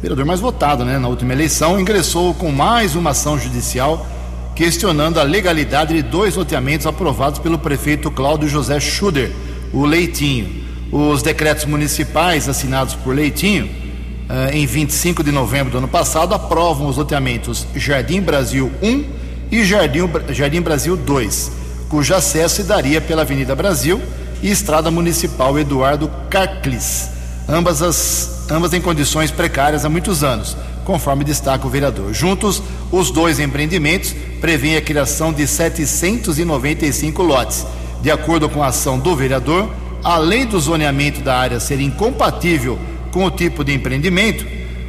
vereador 0.00 0.24
mais 0.24 0.40
votado 0.40 0.84
né, 0.84 0.98
na 0.98 1.08
última 1.08 1.32
eleição, 1.32 1.80
ingressou 1.80 2.34
com 2.34 2.52
mais 2.52 2.94
uma 2.94 3.10
ação 3.10 3.38
judicial 3.38 4.06
questionando 4.54 5.18
a 5.18 5.22
legalidade 5.22 5.94
de 5.94 6.02
dois 6.02 6.36
loteamentos 6.36 6.86
aprovados 6.86 7.38
pelo 7.38 7.58
prefeito 7.58 8.10
Cláudio 8.10 8.48
José 8.48 8.78
Schuder, 8.78 9.32
o 9.72 9.84
Leitinho. 9.84 10.62
Os 10.92 11.22
decretos 11.22 11.64
municipais 11.64 12.48
assinados 12.48 12.94
por 12.94 13.14
Leitinho 13.14 13.81
em 14.52 14.64
25 14.64 15.22
de 15.22 15.30
novembro 15.30 15.72
do 15.72 15.78
ano 15.78 15.88
passado, 15.88 16.34
aprovam 16.34 16.86
os 16.86 16.96
loteamentos 16.96 17.66
Jardim 17.74 18.20
Brasil 18.20 18.70
1 18.82 19.04
e 19.50 19.64
Jardim, 19.64 20.08
Jardim 20.30 20.62
Brasil 20.62 20.96
2, 20.96 21.52
cujo 21.88 22.14
acesso 22.14 22.56
se 22.56 22.62
daria 22.62 23.00
pela 23.00 23.22
Avenida 23.22 23.54
Brasil 23.54 24.00
e 24.42 24.50
Estrada 24.50 24.90
Municipal 24.90 25.58
Eduardo 25.58 26.10
Carclis, 26.30 27.10
ambas, 27.46 27.82
as, 27.82 28.50
ambas 28.50 28.72
em 28.72 28.80
condições 28.80 29.30
precárias 29.30 29.84
há 29.84 29.90
muitos 29.90 30.24
anos, 30.24 30.56
conforme 30.86 31.24
destaca 31.24 31.66
o 31.66 31.70
vereador. 31.70 32.14
Juntos, 32.14 32.62
os 32.90 33.10
dois 33.10 33.38
empreendimentos 33.38 34.14
prevêem 34.40 34.76
a 34.76 34.82
criação 34.82 35.32
de 35.32 35.46
795 35.46 37.22
lotes. 37.22 37.66
De 38.00 38.10
acordo 38.10 38.48
com 38.48 38.62
a 38.62 38.68
ação 38.68 38.98
do 38.98 39.14
vereador, 39.14 39.68
além 40.02 40.46
do 40.46 40.58
zoneamento 40.58 41.20
da 41.20 41.36
área 41.36 41.60
ser 41.60 41.78
incompatível 41.80 42.78
com 43.12 43.24
o 43.24 43.30
tipo 43.30 43.62
de 43.62 43.72
empreendimento, 43.72 44.44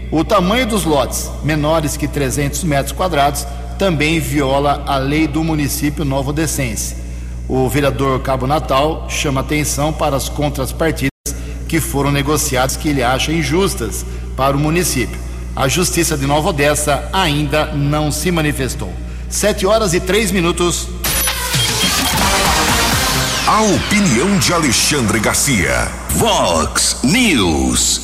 o 0.09 0.23
tamanho 0.23 0.65
dos 0.65 0.85
lotes, 0.85 1.29
menores 1.43 1.97
que 1.97 2.07
300 2.07 2.63
metros 2.63 2.91
quadrados, 2.91 3.45
também 3.77 4.19
viola 4.19 4.83
a 4.87 4.97
lei 4.97 5.27
do 5.27 5.43
município 5.43 6.05
Novo 6.05 6.31
Descense. 6.31 6.95
O 7.47 7.67
vereador 7.67 8.21
Cabo 8.21 8.47
Natal 8.47 9.07
chama 9.09 9.41
atenção 9.41 9.91
para 9.91 10.15
as 10.15 10.29
contrapartidas 10.29 11.09
que 11.67 11.79
foram 11.79 12.11
negociadas 12.11 12.77
que 12.77 12.89
ele 12.89 13.03
acha 13.03 13.31
injustas 13.31 14.05
para 14.37 14.55
o 14.55 14.59
município. 14.59 15.19
A 15.55 15.67
Justiça 15.67 16.17
de 16.17 16.25
Nova 16.25 16.49
Odessa 16.49 17.09
ainda 17.11 17.65
não 17.73 18.11
se 18.11 18.31
manifestou. 18.31 18.93
Sete 19.29 19.65
horas 19.65 19.93
e 19.93 19.99
três 19.99 20.31
minutos. 20.31 20.87
A 23.47 23.61
opinião 23.61 24.37
de 24.37 24.53
Alexandre 24.53 25.19
Garcia. 25.19 25.91
Vox 26.11 26.97
News. 27.03 28.02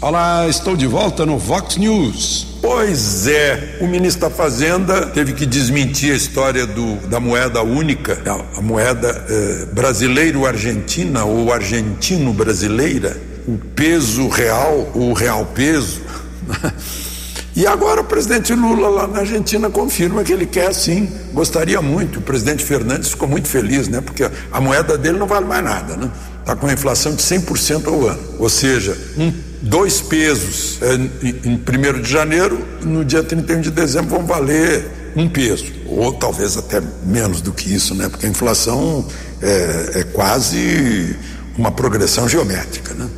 Olá, 0.00 0.46
estou 0.46 0.76
de 0.76 0.86
volta 0.86 1.26
no 1.26 1.36
Vox 1.36 1.76
News. 1.76 2.46
Pois 2.62 3.26
é, 3.26 3.78
o 3.80 3.86
ministro 3.88 4.28
da 4.28 4.30
Fazenda 4.30 5.06
teve 5.06 5.32
que 5.32 5.44
desmentir 5.44 6.12
a 6.12 6.16
história 6.16 6.64
do, 6.64 7.04
da 7.08 7.18
moeda 7.18 7.62
única, 7.64 8.16
a, 8.24 8.58
a 8.58 8.62
moeda 8.62 9.26
eh, 9.28 9.66
brasileiro-argentina 9.72 11.24
ou 11.24 11.52
argentino-brasileira, 11.52 13.20
o 13.48 13.58
peso 13.74 14.28
real, 14.28 14.88
o 14.94 15.12
real 15.12 15.44
peso. 15.46 16.00
E 17.56 17.66
agora 17.66 18.02
o 18.02 18.04
presidente 18.04 18.54
Lula 18.54 18.88
lá 18.88 19.08
na 19.08 19.18
Argentina 19.18 19.68
confirma 19.68 20.22
que 20.22 20.32
ele 20.32 20.46
quer 20.46 20.72
sim, 20.72 21.10
gostaria 21.32 21.82
muito. 21.82 22.20
O 22.20 22.22
presidente 22.22 22.64
Fernandes 22.64 23.08
ficou 23.08 23.26
muito 23.26 23.48
feliz, 23.48 23.88
né? 23.88 24.00
Porque 24.00 24.30
a 24.52 24.60
moeda 24.60 24.96
dele 24.96 25.18
não 25.18 25.26
vale 25.26 25.44
mais 25.44 25.64
nada, 25.64 25.96
né? 25.96 26.08
Está 26.38 26.54
com 26.54 26.66
uma 26.66 26.72
inflação 26.72 27.16
de 27.16 27.20
100% 27.20 27.88
ao 27.88 28.06
ano. 28.06 28.20
Ou 28.38 28.48
seja, 28.48 28.96
um, 29.18 29.32
dois 29.62 30.00
pesos 30.00 30.78
é, 30.82 30.94
em 31.26 31.54
1 31.56 32.02
de 32.02 32.10
janeiro, 32.10 32.66
no 32.82 33.04
dia 33.04 33.22
31 33.22 33.60
de 33.60 33.70
dezembro 33.70 34.10
vão 34.10 34.26
valer 34.26 34.84
um 35.16 35.28
peso, 35.28 35.66
ou 35.86 36.12
talvez 36.12 36.56
até 36.56 36.80
menos 37.04 37.40
do 37.40 37.52
que 37.52 37.74
isso, 37.74 37.94
né? 37.94 38.08
Porque 38.08 38.26
a 38.26 38.28
inflação 38.28 39.06
é, 39.42 40.00
é 40.00 40.04
quase 40.04 41.16
uma 41.56 41.72
progressão 41.72 42.28
geométrica, 42.28 42.94
né? 42.94 43.08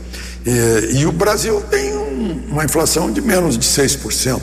E, 0.46 1.00
e 1.00 1.06
o 1.06 1.12
Brasil 1.12 1.60
tem 1.70 1.94
um, 1.94 2.46
uma 2.48 2.64
inflação 2.64 3.12
de 3.12 3.20
menos 3.20 3.58
de 3.58 3.66
6%. 3.66 4.40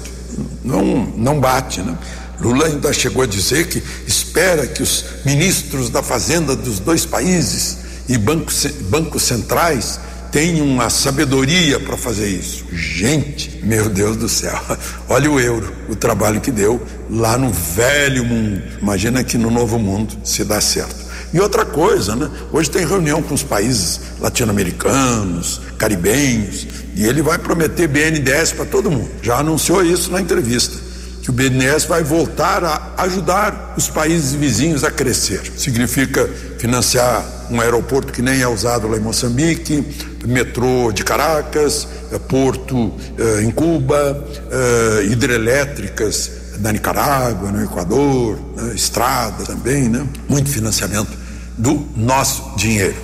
Não, 0.64 0.84
não 1.16 1.40
bate, 1.40 1.82
né? 1.82 1.98
Lula 2.40 2.68
ainda 2.68 2.94
chegou 2.94 3.24
a 3.24 3.26
dizer 3.26 3.68
que 3.68 3.82
espera 4.06 4.68
que 4.68 4.84
os 4.84 5.04
ministros 5.26 5.90
da 5.90 6.04
Fazenda 6.04 6.56
dos 6.56 6.80
dois 6.80 7.06
países 7.06 7.78
e 8.08 8.18
bancos, 8.18 8.68
bancos 8.90 9.24
centrais 9.24 10.00
tenham 10.32 10.80
a 10.82 10.90
sabedoria 10.90 11.80
para 11.80 11.98
fazer 11.98 12.28
isso. 12.28 12.66
Gente, 12.72 13.60
meu 13.64 13.90
Deus 13.90 14.18
do 14.18 14.30
céu, 14.30 14.60
olha 15.10 15.30
o 15.30 15.40
euro, 15.40 15.74
o 15.90 15.96
trabalho 15.96 16.42
que 16.42 16.52
deu 16.52 16.82
lá 17.10 17.38
no 17.38 17.52
velho 17.52 18.26
mundo. 18.26 18.62
Imagina 18.82 19.24
que 19.24 19.38
no 19.38 19.50
novo 19.50 19.80
mundo 19.80 20.16
se 20.24 20.44
dá 20.44 20.60
certo. 20.62 21.08
E 21.34 21.40
outra 21.40 21.66
coisa, 21.66 22.16
né? 22.16 22.30
Hoje 22.52 22.70
tem 22.70 22.86
reunião 22.86 23.22
com 23.22 23.34
os 23.34 23.44
países 23.44 24.00
latino-americanos, 24.20 25.62
caribenhos, 25.78 26.68
e 26.96 27.06
ele 27.06 27.22
vai 27.22 27.38
prometer 27.38 27.88
BNDES 27.88 28.54
para 28.54 28.66
todo 28.66 28.90
mundo. 28.90 29.10
Já 29.22 29.40
anunciou 29.40 29.84
isso 29.84 30.12
na 30.12 30.22
entrevista, 30.22 30.78
que 31.22 31.30
o 31.30 31.34
BNDES 31.34 31.86
vai 31.86 32.02
voltar 32.02 32.64
a 32.64 33.04
ajudar 33.04 33.76
os 33.78 33.90
países 33.90 34.34
vizinhos 34.34 34.84
a 34.84 34.92
crescer. 34.92 35.42
Significa 35.58 36.28
financiar 36.58 37.37
um 37.50 37.62
aeroporto 37.62 38.12
que 38.12 38.22
nem 38.22 38.42
é 38.42 38.48
usado 38.48 38.88
lá 38.88 38.98
em 38.98 39.00
Moçambique, 39.00 39.84
metrô 40.26 40.92
de 40.92 41.04
Caracas, 41.04 41.88
eh, 42.12 42.20
porto 42.20 42.94
eh, 43.18 43.44
em 43.44 43.52
Cuba, 43.52 44.26
eh, 44.52 45.08
hidrelétricas 45.12 46.32
na 46.60 46.72
Nicarágua, 46.72 47.52
no 47.52 47.64
Equador, 47.64 48.38
né, 48.56 48.74
estrada 48.74 49.44
também, 49.44 49.88
né? 49.88 50.06
Muito 50.28 50.50
financiamento 50.50 51.12
do 51.58 51.88
nosso 51.96 52.56
dinheiro. 52.58 52.96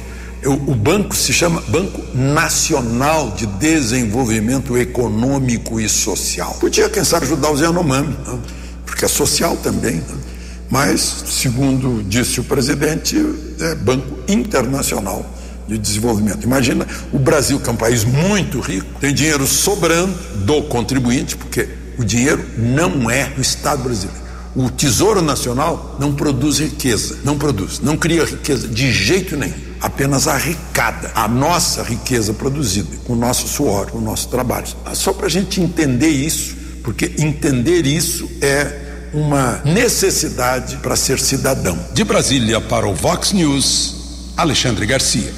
Eu, 0.42 0.54
o 0.54 0.76
banco 0.76 1.16
se 1.16 1.32
chama 1.32 1.64
Banco 1.70 2.02
Nacional 2.14 3.32
de 3.32 3.46
Desenvolvimento 3.46 4.78
Econômico 4.78 5.80
e 5.80 5.88
Social. 5.88 6.58
Podia, 6.60 6.90
quem 6.90 7.04
sabe, 7.04 7.26
ajudar 7.26 7.52
o 7.52 7.58
Yanomami, 7.58 8.18
né? 8.28 8.40
porque 8.86 9.06
é 9.06 9.08
social 9.08 9.56
também. 9.58 9.96
Né? 9.96 10.33
Mas, 10.74 11.26
segundo 11.28 12.02
disse 12.02 12.40
o 12.40 12.44
presidente, 12.44 13.16
é 13.60 13.76
Banco 13.76 14.18
Internacional 14.28 15.24
de 15.68 15.78
Desenvolvimento. 15.78 16.46
Imagina 16.46 16.88
o 17.12 17.20
Brasil, 17.20 17.60
que 17.60 17.70
é 17.70 17.72
um 17.72 17.76
país 17.76 18.04
muito 18.04 18.60
rico, 18.60 18.88
tem 19.00 19.14
dinheiro 19.14 19.46
sobrando 19.46 20.12
do 20.38 20.64
contribuinte, 20.64 21.38
porque 21.38 21.70
o 21.96 22.04
dinheiro 22.04 22.44
não 22.58 23.08
é 23.08 23.26
do 23.26 23.40
Estado 23.40 23.84
brasileiro. 23.84 24.20
O 24.56 24.68
Tesouro 24.68 25.22
Nacional 25.22 25.96
não 26.00 26.16
produz 26.16 26.58
riqueza, 26.58 27.20
não 27.24 27.38
produz, 27.38 27.80
não 27.80 27.96
cria 27.96 28.26
riqueza 28.26 28.68
de 28.68 28.92
jeito 28.92 29.38
nenhum, 29.38 29.54
apenas 29.80 30.28
arrecada 30.28 31.12
a 31.14 31.28
nossa 31.28 31.84
riqueza 31.84 32.34
produzida 32.34 32.98
com 33.06 33.14
o 33.14 33.16
nosso 33.16 33.48
suor, 33.48 33.92
com 33.92 34.00
o 34.00 34.02
nosso 34.02 34.28
trabalho. 34.28 34.66
Só 34.96 35.14
para 35.14 35.28
a 35.28 35.30
gente 35.30 35.62
entender 35.62 36.10
isso, 36.10 36.56
porque 36.82 37.14
entender 37.20 37.86
isso 37.86 38.28
é 38.42 38.83
uma 39.14 39.62
necessidade 39.64 40.78
para 40.78 40.96
ser 40.96 41.20
cidadão. 41.20 41.78
De 41.94 42.04
Brasília 42.04 42.60
para 42.60 42.88
o 42.88 42.96
Vox 42.96 43.32
News, 43.32 44.34
Alexandre 44.36 44.86
Garcia. 44.88 45.32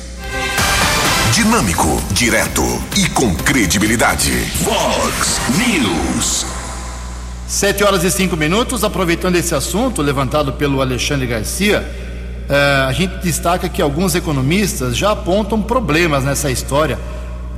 Dinâmico, 1.33 2.01
direto 2.11 2.63
e 2.95 3.09
com 3.09 3.35
credibilidade. 3.35 4.31
Vox 4.61 5.41
News. 5.57 6.45
Sete 7.45 7.83
horas 7.83 8.03
e 8.05 8.11
cinco 8.11 8.37
minutos. 8.37 8.85
Aproveitando 8.85 9.35
esse 9.35 9.53
assunto 9.53 10.01
levantado 10.01 10.53
pelo 10.53 10.81
Alexandre 10.81 11.27
Garcia, 11.27 11.85
eh, 12.47 12.85
a 12.87 12.93
gente 12.93 13.17
destaca 13.17 13.67
que 13.67 13.81
alguns 13.81 14.15
economistas 14.15 14.95
já 14.95 15.11
apontam 15.11 15.61
problemas 15.61 16.23
nessa 16.23 16.49
história 16.49 16.97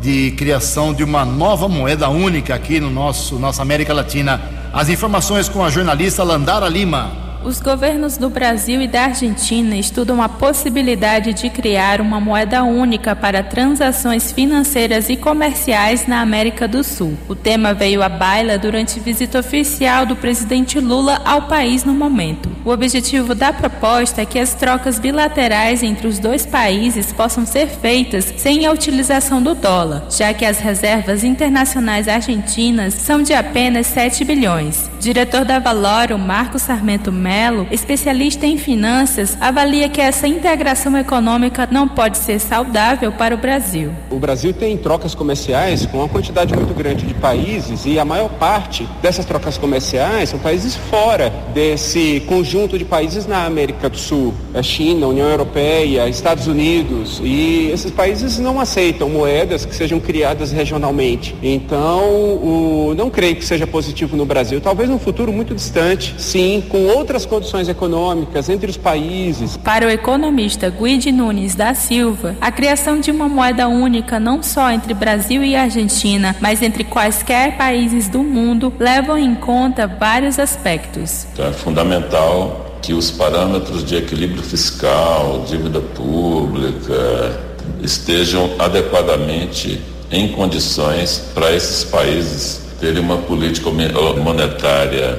de 0.01 0.31
criação 0.31 0.93
de 0.93 1.03
uma 1.03 1.23
nova 1.23 1.67
moeda 1.67 2.09
única 2.09 2.55
aqui 2.55 2.79
no 2.79 2.89
nosso 2.89 3.37
nossa 3.37 3.61
América 3.61 3.93
Latina. 3.93 4.41
As 4.73 4.89
informações 4.89 5.47
com 5.47 5.63
a 5.63 5.69
jornalista 5.69 6.23
Landara 6.23 6.67
Lima. 6.67 7.26
Os 7.43 7.61
governos 7.61 8.17
do 8.17 8.29
Brasil 8.29 8.81
e 8.81 8.87
da 8.87 9.03
Argentina 9.03 9.75
estudam 9.77 10.21
a 10.21 10.27
possibilidade 10.27 11.33
de 11.33 11.49
criar 11.49 12.01
uma 12.01 12.19
moeda 12.19 12.63
única 12.63 13.15
para 13.15 13.43
transações 13.43 14.31
financeiras 14.31 15.07
e 15.07 15.15
comerciais 15.15 16.07
na 16.07 16.19
América 16.21 16.67
do 16.67 16.83
Sul. 16.83 17.17
O 17.29 17.35
tema 17.35 17.73
veio 17.73 18.01
à 18.01 18.09
baila 18.09 18.57
durante 18.57 18.99
visita 18.99 19.39
oficial 19.39 20.05
do 20.05 20.15
presidente 20.15 20.79
Lula 20.79 21.21
ao 21.23 21.43
país 21.43 21.83
no 21.83 21.93
momento. 21.93 22.49
O 22.65 22.71
objetivo 22.71 23.33
da 23.33 23.53
proposta 23.53 24.21
é 24.21 24.25
que 24.25 24.39
as 24.39 24.53
trocas 24.53 24.99
bilaterais 24.99 25.83
entre 25.83 26.07
os 26.07 26.19
dois 26.19 26.45
países 26.45 27.13
possam 27.13 27.45
ser 27.45 27.67
feitas 27.67 28.33
sem 28.37 28.65
a 28.65 28.71
utilização 28.71 29.41
do 29.41 29.55
dólar, 29.55 30.07
já 30.09 30.33
que 30.33 30.43
as 30.43 30.59
reservas 30.59 31.23
internacionais 31.23 32.07
argentinas 32.07 32.93
são 32.93 33.21
de 33.21 33.33
apenas 33.33 33.87
7 33.87 34.25
bilhões. 34.25 34.89
Diretor 34.99 35.45
da 35.45 35.59
Valoro, 35.59 36.17
Marco 36.17 36.59
Sarmento 36.59 37.11
Melo, 37.27 37.67
especialista 37.71 38.45
em 38.45 38.57
finanças, 38.57 39.37
avalia 39.41 39.89
que 39.89 39.99
essa 39.99 40.25
integração 40.29 40.97
econômica 40.97 41.67
não 41.69 41.85
pode 41.85 42.17
ser 42.17 42.39
saudável 42.39 43.11
para 43.11 43.35
o 43.35 43.37
Brasil. 43.37 43.91
O 44.09 44.17
Brasil 44.17 44.53
tem 44.53 44.77
trocas 44.77 45.13
comerciais 45.13 45.85
com 45.85 45.97
uma 45.97 46.07
quantidade 46.07 46.55
muito 46.55 46.73
grande 46.73 47.05
de 47.05 47.13
países 47.13 47.85
e 47.85 47.99
a 47.99 48.05
maior 48.05 48.29
parte 48.29 48.87
dessas 49.01 49.25
trocas 49.25 49.57
comerciais 49.57 50.29
são 50.29 50.39
países 50.39 50.77
fora 50.89 51.29
desse 51.53 52.23
conjunto 52.29 52.77
de 52.77 52.85
países 52.85 53.27
na 53.27 53.45
América 53.45 53.89
do 53.89 53.97
Sul, 53.97 54.33
a 54.53 54.63
China, 54.63 55.07
a 55.07 55.09
União 55.09 55.27
Europeia, 55.27 56.07
Estados 56.07 56.47
Unidos 56.47 57.19
e 57.21 57.69
esses 57.73 57.91
países 57.91 58.39
não 58.39 58.57
aceitam 58.57 59.09
moedas 59.09 59.65
que 59.65 59.75
sejam 59.75 59.99
criadas 59.99 60.53
regionalmente. 60.53 61.35
Então, 61.43 62.05
o, 62.09 62.93
não 62.95 63.09
creio 63.09 63.35
que 63.35 63.43
seja 63.43 63.67
positivo 63.67 64.15
no 64.15 64.25
Brasil. 64.25 64.61
Talvez 64.61 64.89
num 64.89 64.99
futuro 64.99 65.33
muito 65.33 65.53
distante, 65.53 66.15
sim, 66.17 66.63
com 66.69 66.85
outras 66.87 67.16
outras 67.17 67.25
condições 67.25 67.67
econômicas 67.67 68.47
entre 68.49 68.69
os 68.69 68.77
países. 68.77 69.57
Para 69.57 69.87
o 69.87 69.89
economista 69.89 70.69
Guide 70.69 71.11
Nunes 71.11 71.55
da 71.55 71.73
Silva, 71.73 72.35
a 72.39 72.51
criação 72.51 72.99
de 72.99 73.09
uma 73.09 73.27
moeda 73.27 73.67
única 73.67 74.19
não 74.19 74.43
só 74.43 74.69
entre 74.71 74.93
Brasil 74.93 75.43
e 75.43 75.55
Argentina, 75.55 76.35
mas 76.39 76.61
entre 76.61 76.83
quaisquer 76.83 77.57
países 77.57 78.07
do 78.07 78.21
mundo, 78.23 78.71
levam 78.79 79.17
em 79.17 79.33
conta 79.33 79.87
vários 79.87 80.37
aspectos. 80.37 81.25
Então 81.33 81.47
é 81.47 81.53
fundamental 81.53 82.77
que 82.81 82.93
os 82.93 83.09
parâmetros 83.09 83.83
de 83.83 83.95
equilíbrio 83.95 84.43
fiscal, 84.43 85.43
dívida 85.47 85.81
pública, 85.81 87.39
estejam 87.81 88.51
adequadamente 88.59 89.81
em 90.11 90.27
condições 90.29 91.23
para 91.33 91.53
esses 91.53 91.83
países 91.83 92.61
terem 92.79 93.01
uma 93.01 93.17
política 93.17 93.71
monetária 93.71 95.17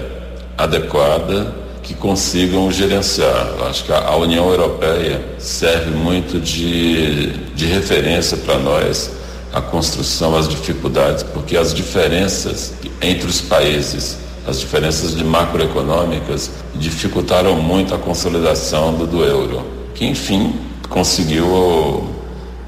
adequada 0.56 1.67
que 1.88 1.94
consigam 1.94 2.70
gerenciar. 2.70 3.54
Eu 3.58 3.66
acho 3.66 3.84
que 3.84 3.92
a 3.92 4.14
União 4.14 4.46
Europeia 4.46 5.24
serve 5.38 5.90
muito 5.90 6.38
de, 6.38 7.30
de 7.54 7.64
referência 7.64 8.36
para 8.36 8.58
nós 8.58 9.10
a 9.54 9.62
construção, 9.62 10.36
as 10.36 10.46
dificuldades, 10.46 11.22
porque 11.22 11.56
as 11.56 11.72
diferenças 11.72 12.74
entre 13.00 13.26
os 13.26 13.40
países, 13.40 14.18
as 14.46 14.60
diferenças 14.60 15.16
de 15.16 15.24
macroeconômicas, 15.24 16.50
dificultaram 16.74 17.56
muito 17.56 17.94
a 17.94 17.98
consolidação 17.98 18.92
do, 18.92 19.06
do 19.06 19.24
euro, 19.24 19.64
que 19.94 20.04
enfim 20.04 20.56
conseguiu 20.90 22.06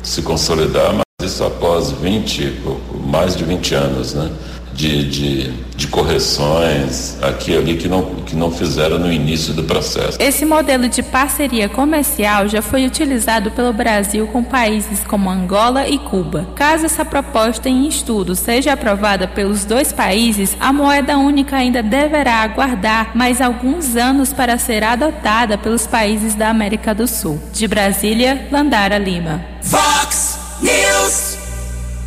se 0.03 0.23
consolidar, 0.23 0.95
mas 0.95 1.31
isso 1.31 1.45
após 1.45 1.91
20, 1.91 2.59
mais 3.05 3.37
de 3.37 3.45
20 3.45 3.75
anos, 3.75 4.15
né? 4.15 4.31
De, 4.75 5.05
de, 5.09 5.51
de, 5.77 5.87
correções 5.89 7.17
aqui 7.23 7.53
e 7.53 7.57
ali 7.57 7.77
que 7.77 7.89
não, 7.89 8.15
que 8.27 8.35
não 8.35 8.51
fizeram 8.51 8.99
no 8.99 9.13
início 9.13 9.53
do 9.53 9.65
processo. 9.65 10.17
Esse 10.21 10.45
modelo 10.45 10.89
de 10.89 11.03
parceria 11.03 11.69
comercial 11.69 12.49
já 12.49 12.63
foi 12.63 12.87
utilizado 12.87 13.51
pelo 13.51 13.73
Brasil 13.73 14.27
com 14.29 14.43
países 14.43 15.01
como 15.05 15.29
Angola 15.29 15.89
e 15.89 15.99
Cuba. 15.99 16.49
Caso 16.55 16.87
essa 16.87 17.05
proposta 17.05 17.69
em 17.69 17.87
estudo 17.87 18.35
seja 18.35 18.73
aprovada 18.73 19.27
pelos 19.27 19.65
dois 19.65 19.93
países, 19.93 20.57
a 20.61 20.73
moeda 20.73 21.19
única 21.19 21.57
ainda 21.57 21.83
deverá 21.83 22.43
aguardar 22.43 23.17
mais 23.17 23.41
alguns 23.41 23.97
anos 23.97 24.33
para 24.33 24.59
ser 24.59 24.83
adotada 24.83 25.59
pelos 25.59 25.87
países 25.87 26.35
da 26.35 26.49
América 26.49 26.95
do 26.95 27.07
Sul. 27.07 27.41
De 27.53 27.67
Brasília, 27.67 28.49
Landara 28.51 28.99
Lima. 28.99 29.45
Vox 29.63 30.39
News. 30.63 31.39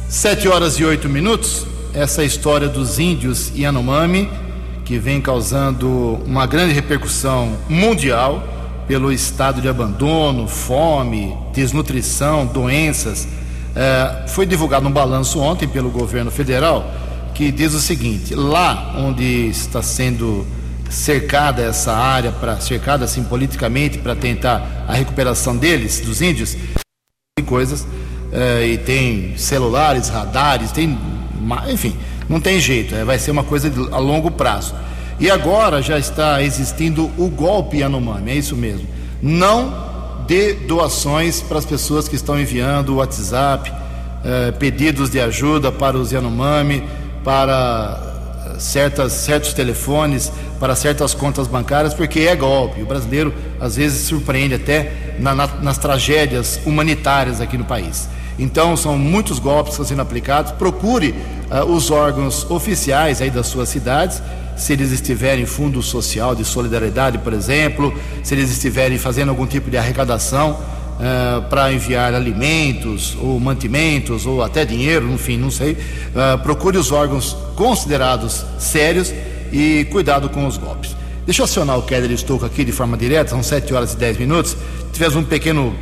Sete 0.09 0.47
horas 0.47 0.79
e 0.79 0.85
oito 0.85 1.09
minutos. 1.09 1.72
Essa 1.93 2.23
história 2.23 2.67
dos 2.67 2.99
índios 2.99 3.51
Yanomami, 3.55 4.29
que 4.83 4.97
vem 4.97 5.21
causando 5.21 6.19
uma 6.25 6.45
grande 6.45 6.73
repercussão 6.73 7.55
mundial 7.69 8.43
pelo 8.87 9.11
estado 9.11 9.61
de 9.61 9.69
abandono, 9.69 10.47
fome, 10.47 11.37
desnutrição, 11.53 12.45
doenças. 12.45 13.27
É, 13.75 14.27
foi 14.27 14.45
divulgado 14.45 14.87
um 14.87 14.91
balanço 14.91 15.39
ontem 15.39 15.67
pelo 15.67 15.89
governo 15.89 16.29
federal 16.29 16.91
que 17.33 17.51
diz 17.51 17.73
o 17.73 17.79
seguinte: 17.79 18.35
lá 18.35 18.93
onde 18.97 19.47
está 19.47 19.81
sendo 19.81 20.45
cercada 20.89 21.63
essa 21.63 21.91
área, 21.93 22.31
para 22.31 22.59
cercada 22.59 23.05
assim 23.05 23.23
politicamente 23.23 23.97
para 23.97 24.15
tentar 24.15 24.85
a 24.87 24.93
recuperação 24.93 25.57
deles, 25.57 26.01
dos 26.01 26.21
índios, 26.21 26.55
tem 27.35 27.45
coisas 27.45 27.87
é, 28.31 28.67
e 28.67 28.77
tem 28.77 29.35
celulares, 29.37 30.09
radares, 30.09 30.71
tem, 30.71 30.97
enfim, 31.69 31.95
não 32.29 32.39
tem 32.39 32.59
jeito, 32.59 32.95
é, 32.95 33.03
vai 33.03 33.19
ser 33.19 33.31
uma 33.31 33.43
coisa 33.43 33.71
a 33.91 33.97
longo 33.97 34.31
prazo. 34.31 34.73
E 35.19 35.29
agora 35.29 35.81
já 35.81 35.97
está 35.97 36.41
existindo 36.41 37.09
o 37.17 37.29
golpe 37.29 37.77
Yanomami, 37.77 38.31
é 38.31 38.35
isso 38.35 38.55
mesmo. 38.55 38.87
Não 39.21 40.23
dê 40.27 40.53
doações 40.53 41.41
para 41.41 41.59
as 41.59 41.65
pessoas 41.65 42.07
que 42.07 42.15
estão 42.15 42.39
enviando 42.39 42.89
o 42.89 42.95
WhatsApp, 42.95 43.71
eh, 44.25 44.51
pedidos 44.51 45.09
de 45.09 45.19
ajuda 45.19 45.71
para 45.71 45.97
os 45.97 46.11
Yanomami, 46.11 46.83
para 47.23 48.13
certas, 48.57 49.13
certos 49.13 49.53
telefones, 49.53 50.31
para 50.59 50.75
certas 50.75 51.13
contas 51.13 51.47
bancárias, 51.47 51.93
porque 51.93 52.21
é 52.21 52.35
golpe. 52.35 52.81
O 52.81 52.85
brasileiro 52.85 53.33
às 53.59 53.75
vezes 53.75 54.07
surpreende 54.07 54.55
até 54.55 55.15
na, 55.19 55.35
na, 55.35 55.47
nas 55.47 55.77
tragédias 55.77 56.59
humanitárias 56.65 57.41
aqui 57.41 57.57
no 57.57 57.65
país. 57.65 58.07
Então 58.37 58.75
são 58.75 58.97
muitos 58.97 59.39
golpes 59.39 59.75
que 59.75 59.81
estão 59.81 59.85
sendo 59.85 60.01
aplicados. 60.01 60.51
Procure 60.51 61.13
uh, 61.51 61.65
os 61.65 61.91
órgãos 61.91 62.49
oficiais 62.49 63.21
aí 63.21 63.29
das 63.29 63.47
suas 63.47 63.69
cidades 63.69 64.21
se 64.55 64.73
eles 64.73 64.91
estiverem 64.91 65.43
em 65.43 65.47
fundo 65.47 65.81
social 65.81 66.35
de 66.35 66.45
solidariedade, 66.45 67.17
por 67.17 67.33
exemplo, 67.33 67.93
se 68.23 68.33
eles 68.33 68.51
estiverem 68.51 68.97
fazendo 68.97 69.29
algum 69.29 69.45
tipo 69.45 69.69
de 69.69 69.77
arrecadação 69.77 70.51
uh, 70.51 71.41
para 71.49 71.73
enviar 71.73 72.13
alimentos 72.13 73.17
ou 73.19 73.39
mantimentos 73.39 74.25
ou 74.25 74.43
até 74.43 74.65
dinheiro, 74.65 75.11
enfim, 75.11 75.37
não 75.37 75.51
sei. 75.51 75.73
Uh, 75.73 76.37
procure 76.43 76.77
os 76.77 76.91
órgãos 76.91 77.35
considerados 77.55 78.45
sérios 78.59 79.13
e 79.51 79.85
cuidado 79.91 80.29
com 80.29 80.45
os 80.45 80.57
golpes. 80.57 80.95
Deixa 81.25 81.41
eu 81.41 81.45
acionar 81.45 81.77
o 81.77 81.83
Keller 81.83 82.11
Estouco 82.11 82.45
aqui 82.45 82.65
de 82.65 82.71
forma 82.71 82.97
direta, 82.97 83.29
são 83.29 83.41
7 83.41 83.73
horas 83.73 83.93
e 83.93 83.97
10 83.97 84.17
minutos. 84.17 84.57
Tivemos 84.91 85.15
um 85.15 85.23
pequeno 85.23 85.73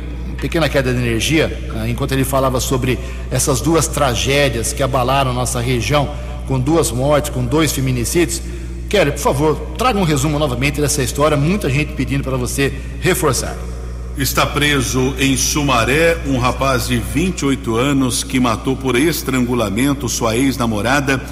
pequena 0.42 0.68
queda 0.68 0.92
de 0.92 0.98
energia, 0.98 1.70
uh, 1.72 1.86
enquanto 1.86 2.10
ele 2.10 2.24
falava 2.24 2.58
sobre 2.58 2.98
essas 3.30 3.60
duas 3.60 3.86
tragédias 3.86 4.72
que 4.72 4.82
abalaram 4.82 5.32
nossa 5.32 5.60
região, 5.60 6.10
com 6.48 6.58
duas 6.58 6.90
mortes, 6.90 7.30
com 7.30 7.44
dois 7.44 7.70
feminicídios. 7.70 8.42
Kelly, 8.88 9.12
por 9.12 9.20
favor, 9.20 9.54
traga 9.78 10.00
um 10.00 10.02
resumo 10.02 10.40
novamente 10.40 10.80
dessa 10.80 11.00
história. 11.00 11.36
Muita 11.36 11.70
gente 11.70 11.92
pedindo 11.92 12.24
para 12.24 12.36
você 12.36 12.74
reforçar. 13.00 13.56
Está 14.18 14.44
preso 14.44 15.14
em 15.16 15.36
Sumaré 15.36 16.18
um 16.26 16.38
rapaz 16.38 16.88
de 16.88 16.98
28 16.98 17.76
anos 17.76 18.24
que 18.24 18.40
matou 18.40 18.76
por 18.76 18.96
estrangulamento 18.96 20.08
sua 20.08 20.36
ex-namorada, 20.36 21.22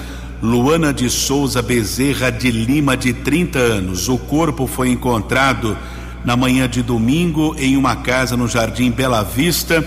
Luana 0.41 0.93
de 0.93 1.09
Souza 1.09 1.61
Bezerra 1.61 2.31
de 2.31 2.49
Lima, 2.49 2.95
de 2.95 3.11
30 3.11 3.59
anos. 3.59 4.07
O 4.07 4.17
corpo 4.17 4.65
foi 4.65 4.89
encontrado 4.89 5.77
na 6.23 6.35
manhã 6.35 6.67
de 6.69 6.81
domingo 6.81 7.55
em 7.57 7.75
uma 7.77 7.95
casa 7.95 8.37
no 8.37 8.47
Jardim 8.47 8.91
Bela 8.91 9.23
Vista. 9.23 9.85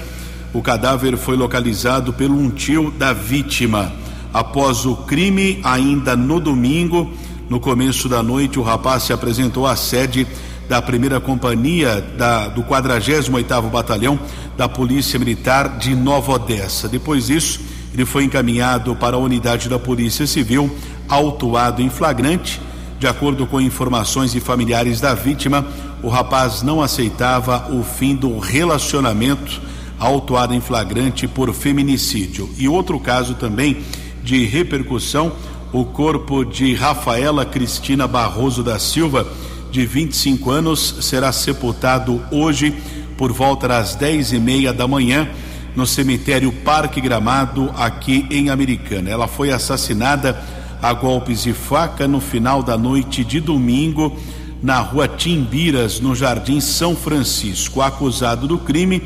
O 0.53 0.63
cadáver 0.63 1.17
foi 1.17 1.37
localizado 1.37 2.13
pelo 2.13 2.37
um 2.37 2.51
tio 2.51 2.91
da 2.93 3.13
vítima. 3.13 3.93
Após 4.33 4.85
o 4.85 4.97
crime, 4.97 5.61
ainda 5.63 6.17
no 6.17 6.41
domingo, 6.41 7.13
no 7.49 7.61
começo 7.61 8.09
da 8.09 8.23
noite, 8.23 8.59
o 8.59 8.63
rapaz 8.63 9.05
se 9.05 9.13
apresentou 9.13 9.67
à 9.67 9.77
sede 9.77 10.27
da 10.69 10.81
primeira 10.81 11.21
companhia 11.21 12.01
da, 12.17 12.49
do 12.49 12.63
48º 12.63 13.71
Batalhão 13.71 14.19
da 14.57 14.69
Polícia 14.69 15.19
Militar 15.19 15.79
de 15.79 15.95
Nova 15.95 16.33
Odessa. 16.33 16.89
Depois 16.89 17.27
disso, 17.27 17.61
ele 17.93 18.05
foi 18.05 18.25
encaminhado 18.25 18.97
para 18.97 19.17
a 19.17 19.19
unidade 19.19 19.69
da 19.69 19.79
Polícia 19.79 20.27
Civil, 20.27 20.75
autuado 21.09 21.83
em 21.83 21.91
flagrante. 21.91 22.61
De 23.05 23.09
acordo 23.09 23.47
com 23.47 23.61
informações 23.61 24.33
de 24.33 24.41
familiares 24.41 24.99
da 24.99 25.13
vítima, 25.13 25.67
o 26.03 26.09
rapaz 26.09 26.63
não 26.63 26.81
aceitava 26.81 27.71
o 27.71 27.85
fim 27.85 28.17
do 28.17 28.39
relacionamento, 28.39 29.61
autuado 29.99 30.55
em 30.55 30.61
flagrante 30.63 31.29
por 31.29 31.53
feminicídio. 31.53 32.49
E 32.57 32.67
outro 32.67 32.99
caso 32.99 33.35
também 33.35 33.83
de 34.23 34.47
repercussão 34.47 35.33
o 35.71 35.85
corpo 35.85 36.47
de 36.47 36.73
Rafaela 36.73 37.45
Cristina 37.45 38.09
Barroso 38.09 38.63
da 38.63 38.79
Silva, 38.79 39.27
de 39.71 39.85
25 39.85 40.51
anos, 40.51 40.97
será 41.03 41.31
sepultado 41.31 42.23
hoje 42.31 42.75
por 43.19 43.31
volta 43.35 43.69
das 43.69 43.95
dez 43.95 44.33
e 44.33 44.39
meia 44.39 44.73
da 44.73 44.89
manhã 44.89 45.29
no 45.77 45.87
cemitério 45.87 46.51
Parque 46.51 47.03
Gramado, 47.03 47.71
aqui 47.77 48.27
em 48.31 48.49
Americana. 48.49 49.11
Ela 49.11 49.29
foi 49.29 49.51
assassinada 49.51 50.43
a 50.85 50.93
golpes 50.93 51.45
de 51.45 51.55
faca 51.55 52.07
no 52.07 52.21
final 52.21 52.63
da 52.63 52.77
noite 52.77 53.25
de 53.25 53.41
domingo 53.41 54.15
na 54.63 54.81
rua 54.81 55.09
Timbiras, 55.09 55.99
no 55.99 56.15
Jardim 56.15 56.61
São 56.61 56.95
Francisco. 56.95 57.81
Acusado 57.81 58.47
do 58.47 58.59
crime, 58.59 59.03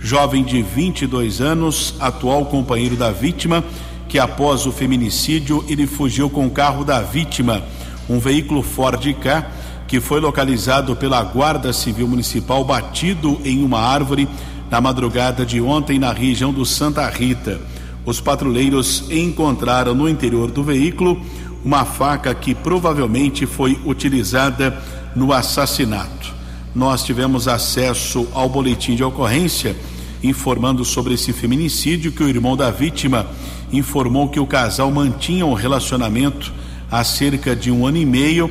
jovem 0.00 0.42
de 0.42 0.60
22 0.60 1.40
anos, 1.40 1.94
atual 2.00 2.46
companheiro 2.46 2.96
da 2.96 3.12
vítima 3.12 3.62
que 4.08 4.18
após 4.18 4.66
o 4.66 4.72
feminicídio 4.72 5.64
ele 5.68 5.86
fugiu 5.86 6.28
com 6.28 6.48
o 6.48 6.50
carro 6.50 6.84
da 6.84 7.00
vítima, 7.00 7.62
um 8.08 8.18
veículo 8.18 8.60
Ford 8.60 9.00
K, 9.14 9.46
que 9.86 10.00
foi 10.00 10.18
localizado 10.18 10.96
pela 10.96 11.22
Guarda 11.22 11.72
Civil 11.72 12.08
Municipal 12.08 12.64
batido 12.64 13.40
em 13.44 13.62
uma 13.62 13.78
árvore 13.78 14.28
na 14.68 14.80
madrugada 14.80 15.46
de 15.46 15.60
ontem 15.60 15.96
na 15.96 16.12
região 16.12 16.52
do 16.52 16.66
Santa 16.66 17.08
Rita. 17.08 17.60
Os 18.04 18.20
patrulheiros 18.20 19.04
encontraram 19.10 19.94
no 19.94 20.08
interior 20.08 20.50
do 20.50 20.62
veículo 20.62 21.20
uma 21.64 21.84
faca 21.84 22.34
que 22.34 22.54
provavelmente 22.54 23.46
foi 23.46 23.78
utilizada 23.84 24.82
no 25.14 25.32
assassinato. 25.32 26.34
Nós 26.74 27.02
tivemos 27.02 27.48
acesso 27.48 28.26
ao 28.32 28.48
boletim 28.48 28.94
de 28.94 29.04
ocorrência 29.04 29.76
informando 30.22 30.84
sobre 30.84 31.14
esse 31.14 31.32
feminicídio 31.32 32.12
que 32.12 32.22
o 32.22 32.28
irmão 32.28 32.56
da 32.56 32.70
vítima 32.70 33.26
informou 33.72 34.28
que 34.28 34.40
o 34.40 34.46
casal 34.46 34.90
mantinha 34.90 35.46
um 35.46 35.54
relacionamento 35.54 36.52
há 36.90 37.02
cerca 37.04 37.54
de 37.54 37.70
um 37.70 37.86
ano 37.86 37.96
e 37.96 38.06
meio 38.06 38.50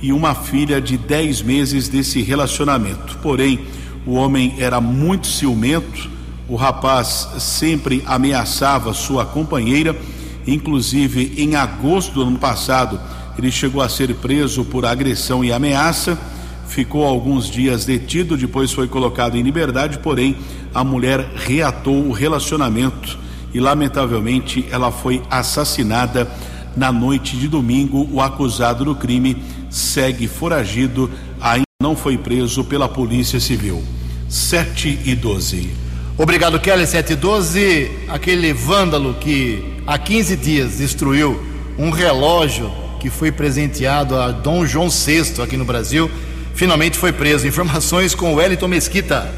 e 0.00 0.12
uma 0.12 0.34
filha 0.34 0.80
de 0.80 0.96
10 0.96 1.42
meses 1.42 1.88
desse 1.88 2.22
relacionamento. 2.22 3.18
Porém, 3.22 3.60
o 4.06 4.14
homem 4.14 4.54
era 4.58 4.80
muito 4.80 5.26
ciumento, 5.26 6.08
o 6.50 6.56
rapaz 6.56 7.28
sempre 7.38 8.02
ameaçava 8.04 8.92
sua 8.92 9.24
companheira, 9.24 9.96
inclusive 10.44 11.32
em 11.36 11.54
agosto 11.54 12.14
do 12.14 12.22
ano 12.22 12.38
passado, 12.38 13.00
ele 13.38 13.52
chegou 13.52 13.80
a 13.80 13.88
ser 13.88 14.12
preso 14.16 14.64
por 14.64 14.84
agressão 14.84 15.44
e 15.44 15.52
ameaça, 15.52 16.18
ficou 16.66 17.06
alguns 17.06 17.48
dias 17.48 17.84
detido, 17.84 18.36
depois 18.36 18.72
foi 18.72 18.88
colocado 18.88 19.36
em 19.36 19.42
liberdade, 19.42 20.00
porém 20.00 20.36
a 20.74 20.82
mulher 20.82 21.20
reatou 21.36 22.04
o 22.04 22.10
relacionamento 22.10 23.16
e 23.54 23.60
lamentavelmente 23.60 24.66
ela 24.72 24.90
foi 24.90 25.22
assassinada 25.30 26.28
na 26.76 26.90
noite 26.90 27.36
de 27.36 27.46
domingo. 27.46 28.08
O 28.10 28.20
acusado 28.20 28.84
do 28.84 28.96
crime 28.96 29.40
segue 29.70 30.26
foragido, 30.26 31.08
ainda 31.40 31.62
não 31.80 31.94
foi 31.94 32.18
preso 32.18 32.64
pela 32.64 32.88
Polícia 32.88 33.38
Civil. 33.38 33.80
7 34.28 34.98
e 35.04 35.14
12. 35.14 35.89
Obrigado, 36.22 36.60
Kelly. 36.60 36.86
7 36.86 37.14
e 37.14 37.16
12. 37.16 37.90
Aquele 38.06 38.52
vândalo 38.52 39.14
que 39.14 39.64
há 39.86 39.98
15 39.98 40.36
dias 40.36 40.76
destruiu 40.76 41.42
um 41.78 41.88
relógio 41.88 42.70
que 43.00 43.08
foi 43.08 43.32
presenteado 43.32 44.14
a 44.14 44.30
Dom 44.30 44.66
João 44.66 44.90
VI 44.90 45.40
aqui 45.42 45.56
no 45.56 45.64
Brasil, 45.64 46.10
finalmente 46.54 46.98
foi 46.98 47.10
preso. 47.10 47.46
Informações 47.46 48.14
com 48.14 48.34
Wellington 48.34 48.68
Mesquita. 48.68 49.32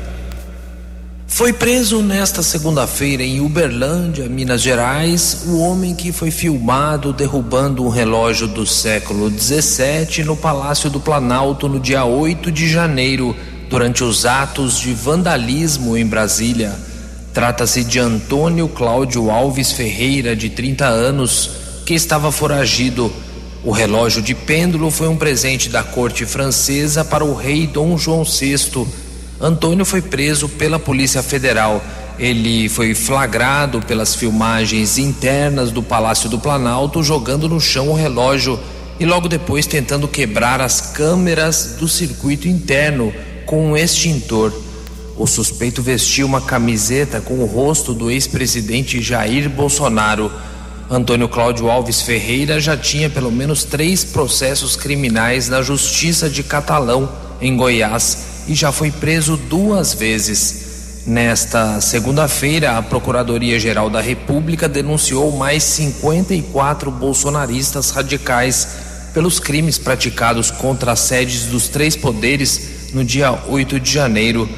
Foi 1.28 1.52
preso 1.52 2.02
nesta 2.02 2.42
segunda-feira 2.42 3.22
em 3.22 3.40
Uberlândia, 3.40 4.28
Minas 4.28 4.60
Gerais, 4.60 5.44
o 5.46 5.60
homem 5.60 5.94
que 5.94 6.10
foi 6.10 6.32
filmado 6.32 7.12
derrubando 7.12 7.84
um 7.84 7.88
relógio 7.90 8.48
do 8.48 8.66
século 8.66 9.30
17 9.30 10.24
no 10.24 10.36
Palácio 10.36 10.90
do 10.90 10.98
Planalto 10.98 11.68
no 11.68 11.78
dia 11.78 12.04
8 12.04 12.50
de 12.50 12.68
janeiro, 12.68 13.36
durante 13.72 14.04
os 14.04 14.26
atos 14.26 14.78
de 14.78 14.92
vandalismo 14.92 15.96
em 15.96 16.06
Brasília. 16.06 16.78
Trata-se 17.32 17.82
de 17.82 17.98
Antônio 17.98 18.68
Cláudio 18.68 19.30
Alves 19.30 19.72
Ferreira, 19.72 20.36
de 20.36 20.50
30 20.50 20.84
anos, 20.84 21.50
que 21.86 21.94
estava 21.94 22.30
foragido. 22.30 23.10
O 23.64 23.70
relógio 23.70 24.20
de 24.20 24.34
pêndulo 24.34 24.90
foi 24.90 25.08
um 25.08 25.16
presente 25.16 25.70
da 25.70 25.82
corte 25.82 26.26
francesa 26.26 27.02
para 27.02 27.24
o 27.24 27.34
rei 27.34 27.66
Dom 27.66 27.96
João 27.96 28.24
VI 28.24 28.86
Antônio 29.40 29.86
foi 29.86 30.02
preso 30.02 30.50
pela 30.50 30.78
Polícia 30.78 31.22
Federal. 31.22 31.82
Ele 32.18 32.68
foi 32.68 32.94
flagrado 32.94 33.80
pelas 33.80 34.14
filmagens 34.14 34.98
internas 34.98 35.70
do 35.70 35.82
Palácio 35.82 36.28
do 36.28 36.38
Planalto 36.38 37.02
jogando 37.02 37.48
no 37.48 37.58
chão 37.58 37.88
o 37.88 37.94
relógio 37.94 38.60
e 39.00 39.06
logo 39.06 39.28
depois 39.28 39.66
tentando 39.66 40.06
quebrar 40.06 40.60
as 40.60 40.92
câmeras 40.92 41.76
do 41.80 41.88
circuito 41.88 42.46
interno 42.46 43.14
com 43.46 43.72
um 43.72 43.76
extintor. 43.76 44.52
O 45.16 45.26
suspeito 45.26 45.82
vestiu 45.82 46.26
uma 46.26 46.40
camiseta 46.40 47.20
com 47.20 47.34
o 47.34 47.46
rosto 47.46 47.92
do 47.92 48.10
ex-presidente 48.10 49.00
Jair 49.02 49.48
Bolsonaro. 49.48 50.32
Antônio 50.90 51.28
Cláudio 51.28 51.70
Alves 51.70 52.02
Ferreira 52.02 52.60
já 52.60 52.76
tinha 52.76 53.08
pelo 53.08 53.30
menos 53.30 53.64
três 53.64 54.04
processos 54.04 54.76
criminais 54.76 55.48
na 55.48 55.62
Justiça 55.62 56.28
de 56.28 56.42
Catalão, 56.42 57.10
em 57.40 57.56
Goiás, 57.56 58.44
e 58.48 58.54
já 58.54 58.72
foi 58.72 58.90
preso 58.90 59.36
duas 59.36 59.94
vezes. 59.94 61.02
Nesta 61.06 61.80
segunda-feira, 61.80 62.78
a 62.78 62.82
Procuradoria-Geral 62.82 63.90
da 63.90 64.00
República 64.00 64.68
denunciou 64.68 65.32
mais 65.32 65.62
54 65.64 66.90
bolsonaristas 66.90 67.90
radicais 67.90 68.68
pelos 69.12 69.38
crimes 69.38 69.78
praticados 69.78 70.50
contra 70.50 70.92
as 70.92 71.00
sedes 71.00 71.46
dos 71.46 71.68
três 71.68 71.96
poderes 71.96 72.81
no 72.92 73.04
dia 73.04 73.32
8 73.48 73.80
de 73.80 73.90
janeiro. 73.90 74.48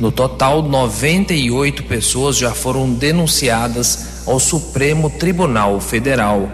No 0.00 0.10
total, 0.10 0.62
98 0.62 1.84
pessoas 1.84 2.36
já 2.36 2.52
foram 2.52 2.92
denunciadas 2.92 4.24
ao 4.26 4.40
Supremo 4.40 5.10
Tribunal 5.10 5.80
Federal. 5.80 6.50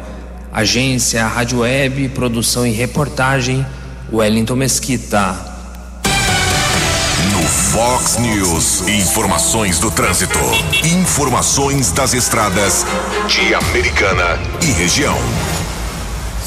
Agência 0.53 1.27
Rádio 1.27 1.61
Web, 1.61 2.09
produção 2.11 2.67
e 2.67 2.73
reportagem, 2.73 3.65
Wellington 4.13 4.57
Mesquita. 4.57 5.37
No 7.33 7.43
Fox 7.43 8.19
News, 8.19 8.89
informações 8.89 9.79
do 9.79 9.91
trânsito. 9.91 10.39
Informações 10.85 11.93
das 11.93 12.15
estradas 12.15 12.85
de 13.29 13.55
Americana 13.55 14.39
e 14.63 14.73
região. 14.73 15.17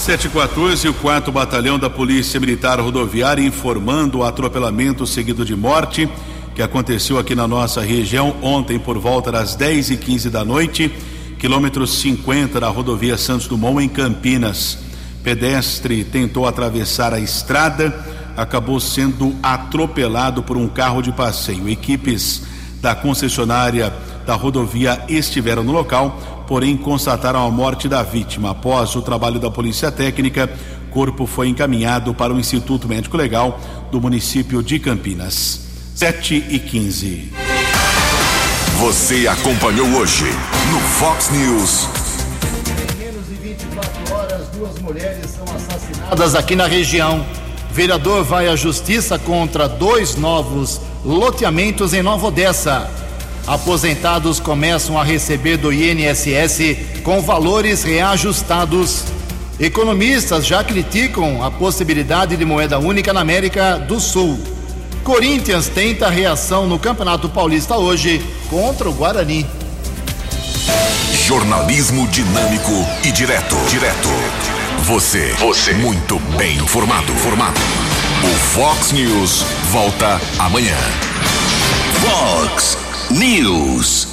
714, 0.01 0.89
o 0.89 0.95
4 0.95 1.31
Batalhão 1.31 1.77
da 1.77 1.87
Polícia 1.87 2.39
Militar 2.39 2.79
Rodoviária 2.79 3.45
informando 3.45 4.17
o 4.17 4.23
atropelamento 4.23 5.05
seguido 5.05 5.45
de 5.45 5.55
morte 5.55 6.09
que 6.55 6.61
aconteceu 6.63 7.19
aqui 7.19 7.35
na 7.35 7.47
nossa 7.47 7.81
região 7.81 8.35
ontem 8.41 8.79
por 8.79 8.97
volta 8.97 9.31
das 9.31 9.53
10 9.53 9.91
e 9.91 9.97
15 9.97 10.31
da 10.31 10.43
noite, 10.43 10.91
quilômetro 11.37 11.85
50 11.85 12.59
da 12.59 12.67
rodovia 12.67 13.15
Santos 13.15 13.45
Dumont, 13.47 13.79
em 13.85 13.87
Campinas. 13.87 14.79
Pedestre 15.21 16.03
tentou 16.03 16.47
atravessar 16.47 17.13
a 17.13 17.19
estrada, 17.19 17.93
acabou 18.35 18.79
sendo 18.79 19.35
atropelado 19.43 20.41
por 20.41 20.57
um 20.57 20.67
carro 20.67 21.03
de 21.03 21.11
passeio. 21.11 21.69
Equipes 21.69 22.41
da 22.81 22.95
concessionária 22.95 23.93
da 24.25 24.33
rodovia 24.33 25.05
estiveram 25.07 25.63
no 25.63 25.71
local, 25.71 26.40
porém 26.51 26.75
constataram 26.75 27.47
a 27.47 27.49
morte 27.49 27.87
da 27.87 28.03
vítima. 28.03 28.51
Após 28.51 28.93
o 28.97 29.01
trabalho 29.01 29.39
da 29.39 29.49
Polícia 29.49 29.89
Técnica, 29.89 30.49
corpo 30.89 31.25
foi 31.25 31.47
encaminhado 31.47 32.13
para 32.13 32.33
o 32.33 32.37
Instituto 32.37 32.89
Médico 32.89 33.15
Legal 33.15 33.57
do 33.89 34.01
município 34.01 34.61
de 34.61 34.77
Campinas. 34.77 35.61
7 35.95 36.47
e 36.49 36.59
15. 36.59 37.31
Você 38.81 39.29
acompanhou 39.29 39.87
hoje 39.95 40.25
no 40.73 40.79
Fox 40.81 41.29
News. 41.29 41.87
Menos 42.99 43.29
de 43.29 43.35
24 43.35 44.13
horas, 44.13 44.47
duas 44.49 44.77
mulheres 44.79 45.29
são 45.29 45.45
assassinadas 45.55 46.35
aqui 46.35 46.57
na 46.57 46.67
região. 46.67 47.25
Vereador 47.71 48.25
vai 48.25 48.49
à 48.49 48.57
justiça 48.57 49.17
contra 49.17 49.69
dois 49.69 50.17
novos 50.17 50.81
loteamentos 51.05 51.93
em 51.93 52.03
Nova 52.03 52.27
Odessa. 52.27 53.00
Aposentados 53.47 54.39
começam 54.39 54.97
a 54.99 55.03
receber 55.03 55.57
do 55.57 55.73
INSS 55.73 56.77
com 57.03 57.21
valores 57.21 57.83
reajustados. 57.83 59.03
Economistas 59.59 60.45
já 60.45 60.63
criticam 60.63 61.43
a 61.43 61.51
possibilidade 61.51 62.37
de 62.37 62.45
moeda 62.45 62.79
única 62.79 63.13
na 63.13 63.21
América 63.21 63.77
do 63.77 63.99
Sul. 63.99 64.39
Corinthians 65.03 65.67
tenta 65.67 66.09
reação 66.09 66.67
no 66.67 66.77
Campeonato 66.77 67.27
Paulista 67.29 67.75
hoje 67.75 68.23
contra 68.49 68.87
o 68.87 68.93
Guarani. 68.93 69.45
Jornalismo 71.25 72.07
dinâmico 72.07 72.71
e 73.03 73.11
direto. 73.11 73.55
Direto. 73.69 74.09
Você. 74.83 75.33
Você. 75.39 75.73
Muito 75.73 76.19
bem 76.37 76.57
informado. 76.57 77.11
Formado. 77.13 77.59
O 78.23 78.35
Fox 78.53 78.91
News 78.91 79.43
volta 79.71 80.21
amanhã. 80.39 80.77
Fox 82.01 82.77
News. 83.11 84.10